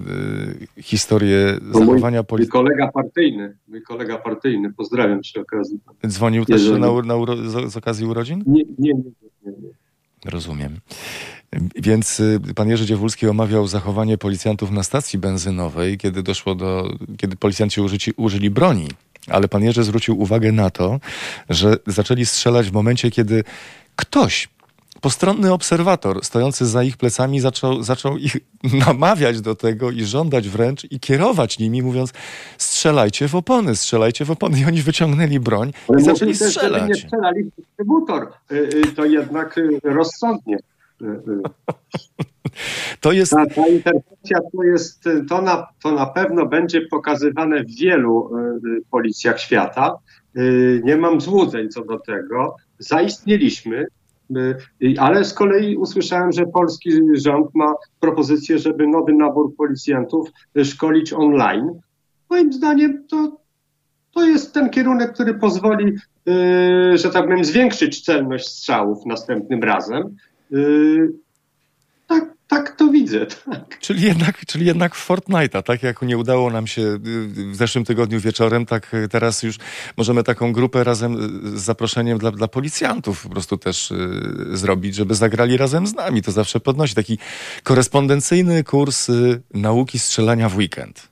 [0.78, 2.52] y, historię To mój, zachowania mój policji.
[2.52, 5.80] kolega partyjny, mój kolega partyjny, pozdrawiam przy okazji.
[6.08, 7.16] Dzwonił też na, na,
[7.70, 8.44] z, okazji urodzin?
[8.48, 8.94] Nie, nie, nie,
[9.46, 9.70] nie, nie.
[10.26, 10.80] Rozumiem.
[11.76, 17.36] Więc y, pan Jerzy Dziewulski omawiał zachowanie policjantów na stacji benzynowej, kiedy doszło do, kiedy
[17.36, 18.88] policjanci użyci, użyli broni.
[19.28, 21.00] Ale pan Jerzy zwrócił uwagę na to,
[21.50, 23.44] że zaczęli strzelać w momencie, kiedy
[23.96, 24.50] ktoś,
[25.02, 28.38] postronny obserwator stojący za ich plecami, zaczął, zaczął ich
[28.88, 32.14] namawiać do tego i żądać wręcz i kierować nimi, mówiąc
[32.58, 34.60] strzelajcie w opony, strzelajcie w opony.
[34.60, 37.00] I oni wyciągnęli broń Ale i zaczęli też, żeby nie strzelać.
[37.00, 40.58] strzelali w dystrybutor, y, y, to jednak y, rozsądnie.
[43.02, 47.76] To jest Ta, ta interwencja to jest, to na, to na pewno będzie pokazywane w
[47.76, 48.32] wielu
[48.92, 49.98] policjach świata.
[50.84, 52.56] Nie mam złudzeń co do tego.
[52.80, 53.86] Zaistnieliśmy,
[55.00, 61.14] ale z kolei usłyszałem, że polski rząd ma propozycję, żeby nowy nabór policjantów y, szkolić
[61.14, 61.80] online.
[62.30, 63.38] Moim zdaniem to,
[64.12, 65.94] to jest ten kierunek, który pozwoli,
[66.28, 70.16] y, że tak powiem, zwiększyć celność strzałów następnym razem.
[72.48, 73.26] Tak, to widzę.
[73.26, 73.80] Tak.
[73.80, 77.00] Czyli jednak, czyli jednak w Fortnite'a, tak jak nie udało nam się y,
[77.52, 79.58] w zeszłym tygodniu wieczorem, tak teraz już
[79.98, 84.96] możemy taką grupę razem y, z zaproszeniem dla, dla policjantów po prostu też y, zrobić,
[84.96, 86.22] żeby zagrali razem z nami.
[86.22, 87.18] To zawsze podnosi taki
[87.64, 91.08] korespondencyjny kurs y, nauki strzelania w weekend.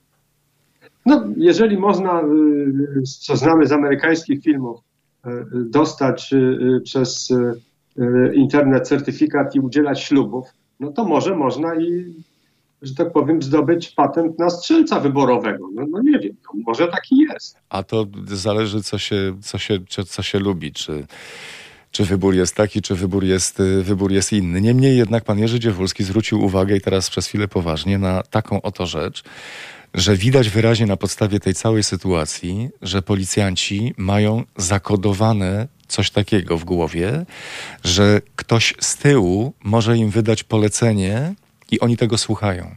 [1.05, 4.79] No, jeżeli można, y, co znamy z amerykańskich filmów,
[5.27, 6.34] y, dostać
[6.84, 7.34] przez
[8.34, 10.45] internet certyfikat i udzielać ślubów,
[10.80, 12.13] no to może można i,
[12.82, 15.69] że tak powiem, zdobyć patent na strzelca wyborowego.
[15.74, 17.57] No, no nie wiem, no, może taki jest.
[17.69, 21.05] A to zależy, co się, co się, co, się lubi, czy,
[21.91, 24.61] czy wybór jest taki, czy wybór jest, wybór jest inny.
[24.61, 28.86] Niemniej jednak pan Jerzy Dziewulski zwrócił uwagę i teraz przez chwilę poważnie na taką oto
[28.86, 29.24] rzecz,
[29.93, 36.64] że widać wyraźnie na podstawie tej całej sytuacji, że policjanci mają zakodowane coś takiego w
[36.64, 37.26] głowie,
[37.84, 41.36] że ktoś z tyłu może im wydać polecenie
[41.72, 42.76] i oni tego słuchają.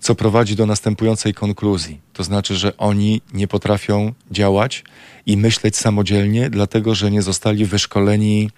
[0.00, 2.00] Co prowadzi do następującej konkluzji.
[2.12, 4.84] To znaczy, że oni nie potrafią działać
[5.26, 8.50] i myśleć samodzielnie, dlatego że nie zostali wyszkoleni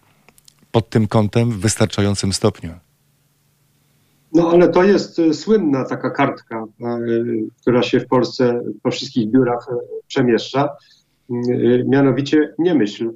[0.72, 2.72] pod tym kątem w wystarczającym stopniu.
[4.32, 9.30] No ale to jest y, słynna taka kartka, y, która się w Polsce po wszystkich
[9.30, 9.74] biurach y,
[10.06, 10.68] przemieszcza.
[11.86, 13.10] Mianowicie nie myśl.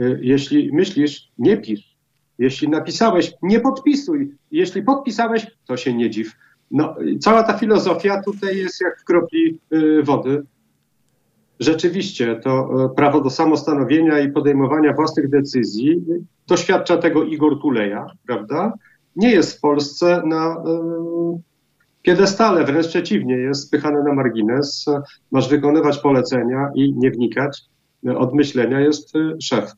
[0.00, 1.94] Y, Jeśli myślisz, nie pisz.
[2.38, 4.34] Jeśli napisałeś, nie podpisuj.
[4.50, 6.32] Jeśli podpisałeś, to się nie dziw.
[6.70, 10.42] No, cała ta filozofia tutaj jest jak w kropli y, wody.
[11.60, 16.02] Rzeczywiście to y, prawo do samostanowienia i podejmowania własnych decyzji
[16.48, 18.72] doświadcza tego Igor Tuleja, prawda?
[19.16, 20.64] Nie jest w Polsce na
[22.02, 24.84] piedestale, wręcz przeciwnie, jest spychany na margines.
[25.30, 27.62] Masz wykonywać polecenia i nie wnikać.
[28.16, 29.72] Od myślenia jest szef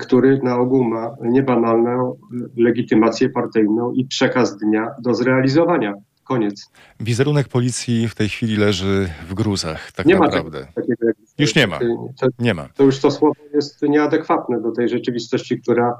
[0.00, 2.16] który na ogół ma niebanalną
[2.56, 5.94] legitymację partyjną i przekaz dnia do zrealizowania.
[6.24, 6.70] Koniec.
[7.00, 10.66] Wizerunek policji w tej chwili leży w gruzach, tak Nie ma naprawdę.
[10.74, 11.78] Takiego jak- Już nie ma.
[12.20, 12.68] To, Nie ma.
[12.74, 15.94] to już to słowo jest nieadekwatne do tej rzeczywistości, która,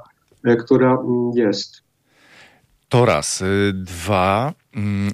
[0.45, 1.81] e, która mm, jest.
[2.89, 3.41] To raz.
[3.41, 4.53] Y, Dwa,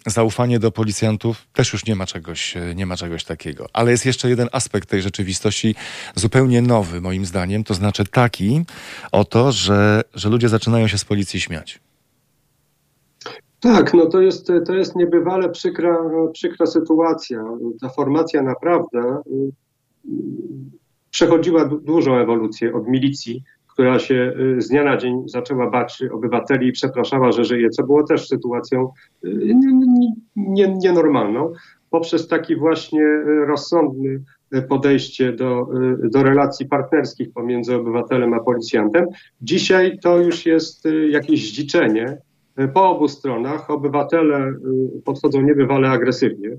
[0.05, 3.67] zaufanie do policjantów też już nie ma czegoś, y, nie ma czegoś takiego.
[3.73, 5.75] Ale jest jeszcze jeden aspekt tej rzeczywistości,
[6.15, 8.65] zupełnie nowy moim zdaniem, to znaczy taki
[9.11, 11.79] oto, że, że ludzie zaczynają się z policji śmiać.
[13.59, 15.97] Tak, no to jest, to jest niebywale przykra,
[16.33, 17.43] przykra sytuacja.
[17.81, 20.11] Ta formacja naprawdę y,
[21.09, 23.43] przechodziła du- dużą ewolucję od milicji,
[23.77, 27.83] która się y, z dnia na dzień zaczęła bać obywateli i przepraszała, że żyje, co
[27.83, 28.91] było też sytuacją
[29.25, 31.53] y, nie- nie- nie- nienormalną,
[31.89, 34.23] poprzez taki właśnie y, rozsądny
[34.69, 35.67] podejście do,
[36.03, 39.05] do relacji partnerskich pomiędzy obywatelem a policjantem.
[39.41, 42.17] Dzisiaj to już jest jakieś zdziczenie,
[42.73, 44.53] po obu stronach obywatele
[45.05, 46.49] podchodzą niebywale agresywnie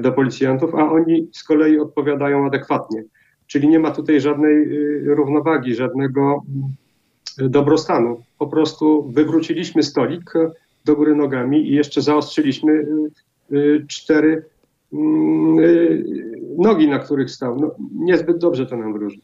[0.00, 3.02] do policjantów, a oni z kolei odpowiadają adekwatnie.
[3.48, 6.42] Czyli nie ma tutaj żadnej y, równowagi, żadnego
[7.40, 8.22] y, dobrostanu.
[8.38, 10.32] Po prostu wywróciliśmy stolik
[10.84, 12.72] do góry nogami i jeszcze zaostrzyliśmy
[13.52, 14.44] y, cztery
[14.92, 15.56] mm,
[16.58, 19.18] nogi, na których stał, no, niezbyt dobrze to nam wróży.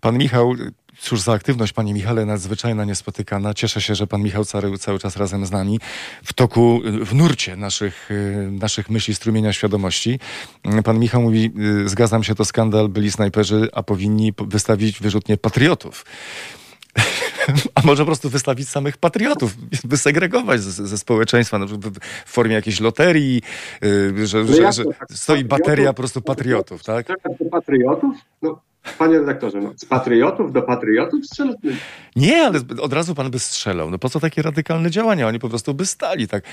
[0.00, 0.54] Pan Michał,
[1.00, 3.54] cóż za aktywność, panie Michale, nadzwyczajna, niespotykana.
[3.54, 5.80] Cieszę się, że pan Michał cały, cały czas razem z nami
[6.24, 8.08] w toku, w nurcie naszych,
[8.50, 10.20] naszych myśli, strumienia świadomości.
[10.84, 11.52] Pan Michał mówi,
[11.86, 16.04] zgadzam się, to skandal, byli snajperzy, a powinni wystawić wyrzutnie patriotów.
[17.74, 21.66] a może po prostu wystawić samych patriotów, wysegregować ze, ze społeczeństwa, no,
[22.26, 23.42] w formie jakiejś loterii,
[23.82, 25.08] yy, że, no że, że tak?
[25.12, 27.06] stoi bateria po prostu patriotów, tak?
[27.50, 28.16] Patriotów?
[28.42, 28.60] No,
[28.92, 31.56] panie redaktorze, no, z patriotów do patriotów strzelać?
[32.16, 33.90] Nie, ale od razu pan by strzelał.
[33.90, 35.28] No po co takie radykalne działania?
[35.28, 36.44] Oni po prostu by stali, tak?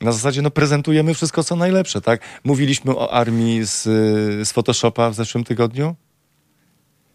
[0.00, 2.20] Na zasadzie, no prezentujemy wszystko, co najlepsze, tak?
[2.44, 3.82] Mówiliśmy o armii z,
[4.48, 5.94] z Photoshopa w zeszłym tygodniu.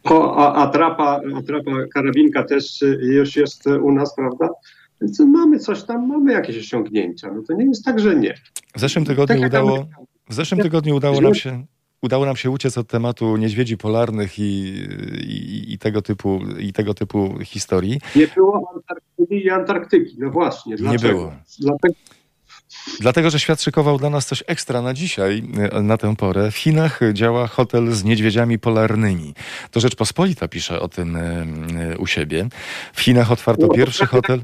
[0.04, 4.50] O, a atrapa, atrapa karabinka też y, już jest u nas, prawda?
[5.02, 7.32] Więc mamy coś tam, mamy jakieś osiągnięcia.
[7.36, 8.34] No to nie jest tak, że nie.
[8.76, 9.86] W zeszłym tygodniu tak udało,
[10.30, 11.66] w zeszłym tygodniu udało nam się
[12.02, 14.44] udało nam się uciec od tematu niedźwiedzi polarnych i,
[15.22, 18.00] i, i, tego, typu, i tego typu historii.
[18.16, 20.76] Nie było Antarktyki i Antarktyki, no właśnie.
[20.76, 21.08] Dlaczego?
[21.08, 21.34] Nie było.
[21.60, 21.96] Dlatego,
[23.00, 26.52] Dlatego, że świat szykował dla nas coś ekstra na dzisiaj, e, na tę porę.
[26.52, 29.34] W Chinach działa hotel z niedźwiedziami polarnymi.
[29.72, 32.48] To Rzeczpospolita pisze o tym e, u siebie.
[32.94, 34.42] W Chinach otwarto no, pierwszy hotel.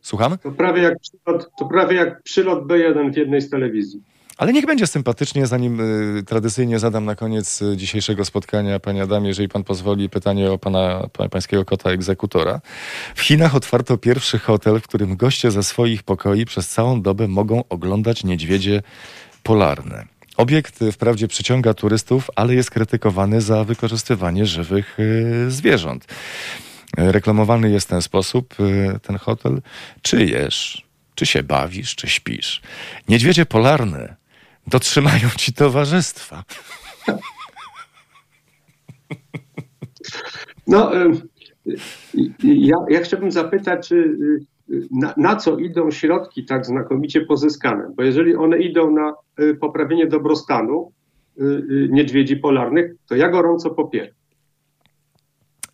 [0.00, 0.38] Słucham?
[0.38, 4.02] To prawie, jak przylot, to prawie jak przylot B1 w jednej z telewizji.
[4.40, 5.80] Ale niech będzie sympatycznie, zanim
[6.18, 10.58] y, tradycyjnie zadam na koniec y, dzisiejszego spotkania, panie Adamie, jeżeli pan pozwoli, pytanie o
[10.58, 12.60] pana, pańskiego kota egzekutora.
[13.14, 17.64] W Chinach otwarto pierwszy hotel, w którym goście ze swoich pokoi przez całą dobę mogą
[17.68, 18.82] oglądać niedźwiedzie
[19.42, 20.06] polarne.
[20.36, 26.06] Obiekt y, wprawdzie przyciąga turystów, ale jest krytykowany za wykorzystywanie żywych y, zwierząt.
[26.96, 29.62] Reklamowany jest w ten sposób y, ten hotel.
[30.02, 32.60] Czy jesz, czy się bawisz, czy śpisz.
[33.08, 34.19] Niedźwiedzie polarne
[34.66, 36.44] dotrzymają ci towarzystwa.
[40.66, 40.90] No,
[42.42, 44.46] ja, ja chciałbym zapytać, y,
[44.90, 47.92] na, na, co idą środki tak znakomicie pozyskane?
[47.96, 50.92] Bo jeżeli one idą na y, poprawienie dobrostanu
[51.40, 54.19] y, niedźwiedzi polarnych, to ja gorąco popieram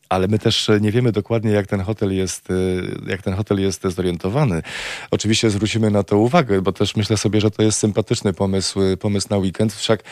[0.09, 3.83] ale my też nie wiemy dokładnie, jak ten hotel jest, y, jak ten hotel jest
[3.83, 4.63] zorientowany.
[5.11, 8.97] Oczywiście zwrócimy na to uwagę, bo też myślę sobie, że to jest sympatyczny pomysł, y,
[8.97, 9.73] pomysł na weekend.
[9.73, 10.03] Wszak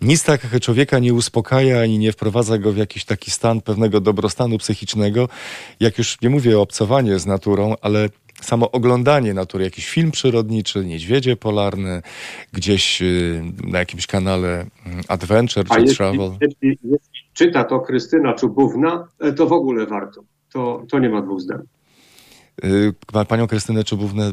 [0.00, 4.58] nic tak człowieka nie uspokaja ani nie wprowadza go w jakiś taki stan pewnego dobrostanu
[4.58, 5.28] psychicznego,
[5.80, 8.08] jak już nie mówię o obcowanie z naturą, ale
[8.40, 12.02] samo oglądanie natury, jakiś film przyrodniczy, niedźwiedzie polarne,
[12.52, 16.30] gdzieś y, na jakimś kanale mm, Adventure czy jeśli, Travel.
[16.40, 20.24] Jeśli, jeśli czyta to Krystyna Czubówna, e, to w ogóle warto.
[20.52, 21.62] To, to nie ma dwóch zdań.
[22.64, 22.92] Y,
[23.28, 24.32] panią Krystynę Czubównę y,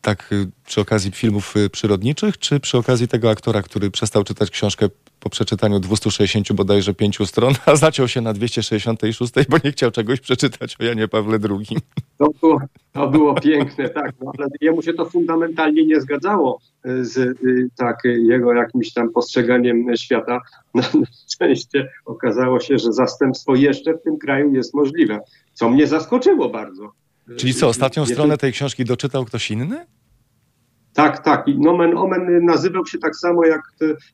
[0.00, 0.34] tak
[0.66, 4.88] przy okazji filmów przyrodniczych, czy przy okazji tego aktora, który przestał czytać książkę
[5.20, 10.20] po przeczytaniu 260 bodajże pięciu stron, a zaciął się na 266, bo nie chciał czegoś
[10.20, 11.78] przeczytać o Janie Pawle II.
[12.18, 12.60] To było,
[12.92, 17.98] to było piękne, tak, no, ale jemu się to fundamentalnie nie zgadzało z y, tak,
[18.04, 20.40] jego jakimś tam postrzeganiem świata.
[20.74, 20.82] Na
[21.28, 25.20] szczęście okazało się, że zastępstwo jeszcze w tym kraju jest możliwe,
[25.54, 26.92] co mnie zaskoczyło bardzo.
[27.36, 29.86] Czyli co, ostatnią stronę tej książki doczytał ktoś inny?
[30.94, 31.48] Tak, tak.
[31.48, 33.62] I nomen omen nazywał się tak samo jak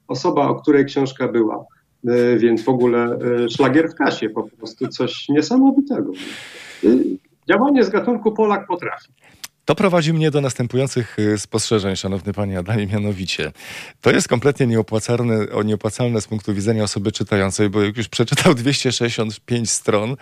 [0.09, 1.67] osoba, o której książka była.
[2.09, 6.13] E, więc w ogóle e, szlagier w kasie, po prostu coś niesamowitego.
[6.85, 6.89] E,
[7.49, 9.09] działanie z gatunku Polak potrafi.
[9.65, 13.53] To prowadzi mnie do następujących spostrzeżeń, szanowny panie Adamie, mianowicie.
[14.01, 19.71] To jest kompletnie nieopłacalne, nieopłacalne z punktu widzenia osoby czytającej, bo jak już przeczytał 265
[19.71, 20.17] stron,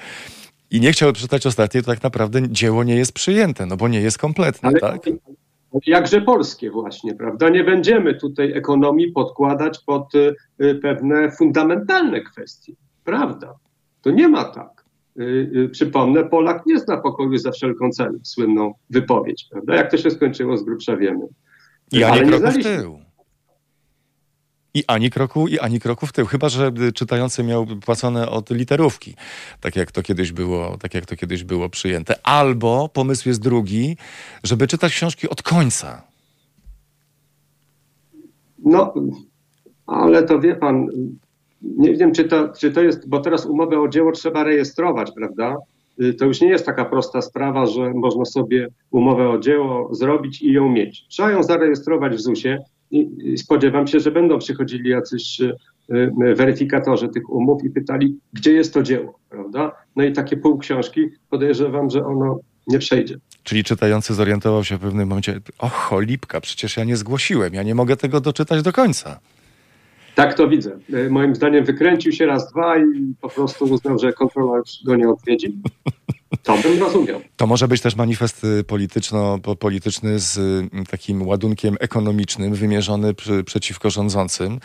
[0.71, 4.01] i nie chciał przeczytać ostatniej, to tak naprawdę dzieło nie jest przyjęte, no bo nie
[4.01, 5.01] jest kompletne, ale, tak?
[5.87, 7.49] Jakże polskie właśnie, prawda?
[7.49, 12.73] Nie będziemy tutaj ekonomii podkładać pod y, y, pewne fundamentalne kwestie,
[13.05, 13.55] prawda?
[14.03, 14.85] To nie ma tak.
[15.21, 19.75] Y, przypomnę, Polak nie zna pokoju za wszelką cenę, słynną wypowiedź, prawda?
[19.75, 21.27] Jak to się skończyło, z grubsza wiemy.
[21.93, 23.10] I ani kroku w tył.
[24.75, 26.27] I ani kroku, i ani kroku w tył.
[26.27, 29.15] Chyba, że czytający miał płacone od literówki,
[29.61, 32.15] tak jak to kiedyś było, tak jak to kiedyś było przyjęte.
[32.23, 33.97] Albo pomysł jest drugi,
[34.45, 36.03] żeby czytać książki od końca.
[38.65, 38.95] No,
[39.87, 40.87] ale to wie pan,
[41.63, 45.57] nie wiem, czy to, czy to jest, bo teraz umowę o dzieło trzeba rejestrować, prawda?
[46.03, 50.43] Y, to już nie jest taka prosta sprawa, że można sobie umowę o dzieło zrobić
[50.43, 51.07] i ją mieć.
[51.09, 52.59] Trzeba ją zarejestrować w ZUS-ie
[53.37, 55.53] spodziewam się, że będą przychodzili jacyś e,
[55.91, 59.73] e, weryfikatorzy tych umów i pytali, gdzie jest to dzieło, prawda?
[59.97, 63.19] No i takie pół książki podejrzewam, że ono nie przejdzie.
[63.43, 67.75] Czyli czytający zorientował się w pewnym momencie, och, lipka, przecież ja nie zgłosiłem, ja nie
[67.75, 69.21] mogę tego doczytać do końca.
[70.15, 70.79] Tak to widzę.
[70.93, 74.97] E, moim zdaniem wykręcił się raz, dwa i po prostu uznał, że kontrola już go
[74.97, 75.53] nie odwiedzi.
[76.43, 77.21] To bym rozumiał.
[77.37, 83.45] To może być też manifest y, polityczno, polityczny z y, takim ładunkiem ekonomicznym wymierzony przy,
[83.45, 84.61] przeciwko rządzącym,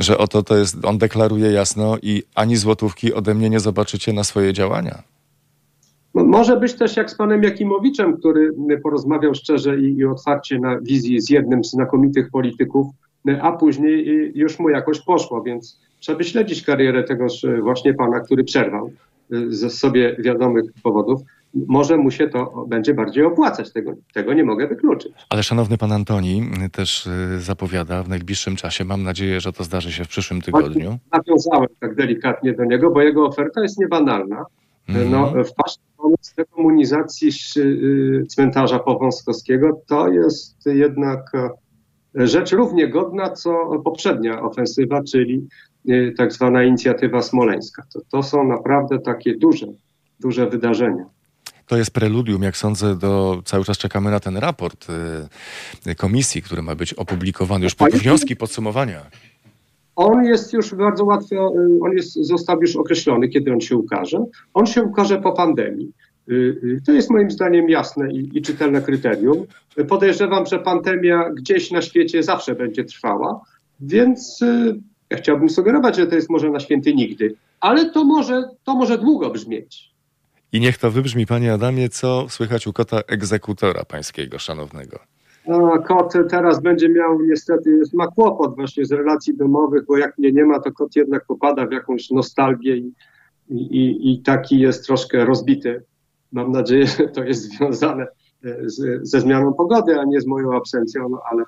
[0.00, 4.24] że oto to jest, on deklaruje jasno i ani złotówki ode mnie nie zobaczycie na
[4.24, 5.02] swoje działania.
[6.14, 8.50] No, może być też jak z panem Jakimowiczem, który
[8.82, 12.86] porozmawiał szczerze i, i otwarcie na wizji z jednym z znakomitych polityków,
[13.42, 18.44] a później już mu jakoś poszło, więc trzeba by śledzić karierę tegoż właśnie pana, który
[18.44, 18.90] przerwał
[19.48, 21.20] ze sobie wiadomych powodów.
[21.68, 25.12] Może mu się to będzie bardziej opłacać, tego, tego nie mogę wykluczyć.
[25.30, 29.92] Ale szanowny pan Antoni też y, zapowiada w najbliższym czasie, mam nadzieję, że to zdarzy
[29.92, 30.98] się w przyszłym tygodniu.
[31.12, 34.44] Nawiązałem tak delikatnie do niego, bo jego oferta jest niebanalna.
[34.88, 35.10] Mm.
[35.10, 43.80] No, wpaść pomysł dekomunizacji y, cmentarza powązkowskiego to jest jednak e, rzecz równie godna, co
[43.84, 45.46] poprzednia ofensywa, czyli
[46.16, 47.82] tak zwana inicjatywa smoleńska.
[47.92, 49.66] To, to są naprawdę takie duże,
[50.20, 51.04] duże wydarzenia.
[51.66, 54.86] To jest preludium, jak sądzę, do cały czas czekamy na ten raport
[55.86, 59.00] y, komisji, który ma być opublikowany, już po wnioski, podsumowania.
[59.96, 64.24] On jest już bardzo łatwo, y, on jest, został już określony, kiedy on się ukaże.
[64.54, 65.92] On się ukaże po pandemii.
[66.28, 69.46] Y, y, to jest moim zdaniem jasne i, i czytelne kryterium.
[69.88, 73.40] Podejrzewam, że pandemia gdzieś na świecie zawsze będzie trwała,
[73.80, 74.40] więc
[75.14, 78.98] ja chciałbym sugerować, że to jest może na święty nigdy, ale to może, to może
[78.98, 79.94] długo brzmieć.
[80.52, 84.98] I niech to wybrzmi, panie Adamie, co słychać u kota egzekutora pańskiego szanownego.
[85.74, 90.32] A kot teraz będzie miał niestety, ma kłopot właśnie z relacji domowych, bo jak mnie
[90.32, 92.92] nie ma, to kot jednak popada w jakąś nostalgię i,
[93.50, 95.82] i, i taki jest troszkę rozbity.
[96.32, 98.06] Mam nadzieję, że to jest związane
[98.44, 101.44] e, z, ze zmianą pogody, a nie z moją absencją, no ale,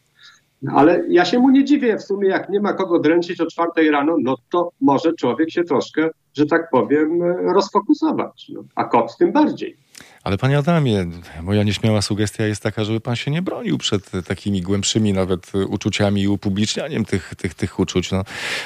[0.74, 3.90] ale ja się mu nie dziwię w sumie, jak nie ma kogo dręczyć o czwartej
[3.90, 7.22] rano, no to może człowiek się troszkę, że tak powiem,
[7.54, 9.76] rozfokusować, no, a kot tym bardziej.
[10.22, 11.06] Ale panie Adamie,
[11.42, 16.22] moja nieśmiała sugestia jest taka, żeby pan się nie bronił przed takimi głębszymi nawet uczuciami
[16.22, 18.22] i upublicznianiem tych, tych, tych uczuć, no,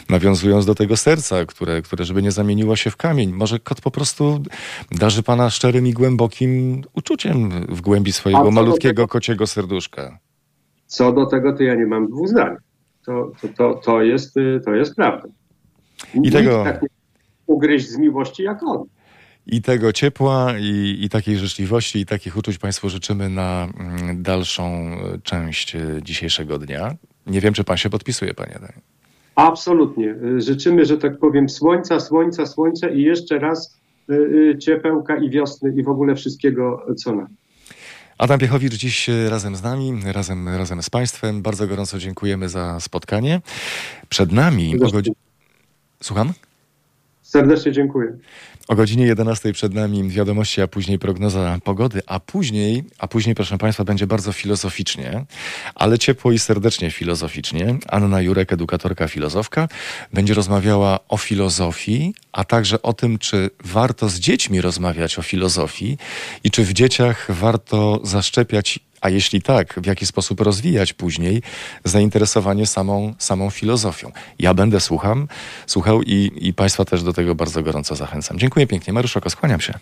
[0.08, 3.32] nawiązując do tego serca, które, które żeby nie zamieniło się w kamień.
[3.32, 4.42] Może kot po prostu
[4.92, 10.18] darzy pana szczerym i głębokim uczuciem w głębi swojego malutkiego kociego serduszka.
[10.90, 12.56] Co do tego, to ja nie mam dwóch zdań.
[13.06, 14.34] To, to, to, to, jest,
[14.64, 15.28] to jest prawda.
[16.14, 16.64] I Nikt tego...
[16.64, 16.88] tak nie
[17.46, 18.84] ugryźć z miłości jak on.
[19.46, 24.64] I tego ciepła, i, i takiej życzliwości, i takich uczuć Państwu życzymy na mm, dalszą
[24.64, 26.94] e, część e, dzisiejszego dnia.
[27.26, 28.80] Nie wiem, czy Pan się podpisuje, Panie Daniel.
[29.34, 30.14] Absolutnie.
[30.36, 33.80] Życzymy, że tak powiem, słońca, słońca, słońca i jeszcze raz
[34.58, 37.28] ciepełka i wiosny i w ogóle wszystkiego, co nam.
[38.20, 41.42] Adam Piechowicz dziś razem z nami, razem, razem z Państwem.
[41.42, 43.40] Bardzo gorąco dziękujemy za spotkanie.
[44.08, 44.76] Przed nami...
[46.02, 46.32] Słucham?
[47.22, 48.16] Serdecznie dziękuję.
[48.70, 53.58] O godzinie 11 przed nami wiadomości, a później prognoza pogody, a później, a później, proszę
[53.58, 55.24] Państwa, będzie bardzo filozoficznie,
[55.74, 57.78] ale ciepło i serdecznie filozoficznie.
[57.88, 59.68] Anna Jurek, edukatorka, filozofka,
[60.12, 65.98] będzie rozmawiała o filozofii, a także o tym, czy warto z dziećmi rozmawiać o filozofii
[66.44, 71.42] i czy w dzieciach warto zaszczepiać a jeśli tak, w jaki sposób rozwijać później
[71.84, 74.12] zainteresowanie samą, samą filozofią.
[74.38, 75.28] Ja będę słucham,
[75.66, 78.38] słuchał i, i Państwa też do tego bardzo gorąco zachęcam.
[78.38, 78.92] Dziękuję pięknie.
[78.92, 79.74] Mariusz Oko, skłaniam się.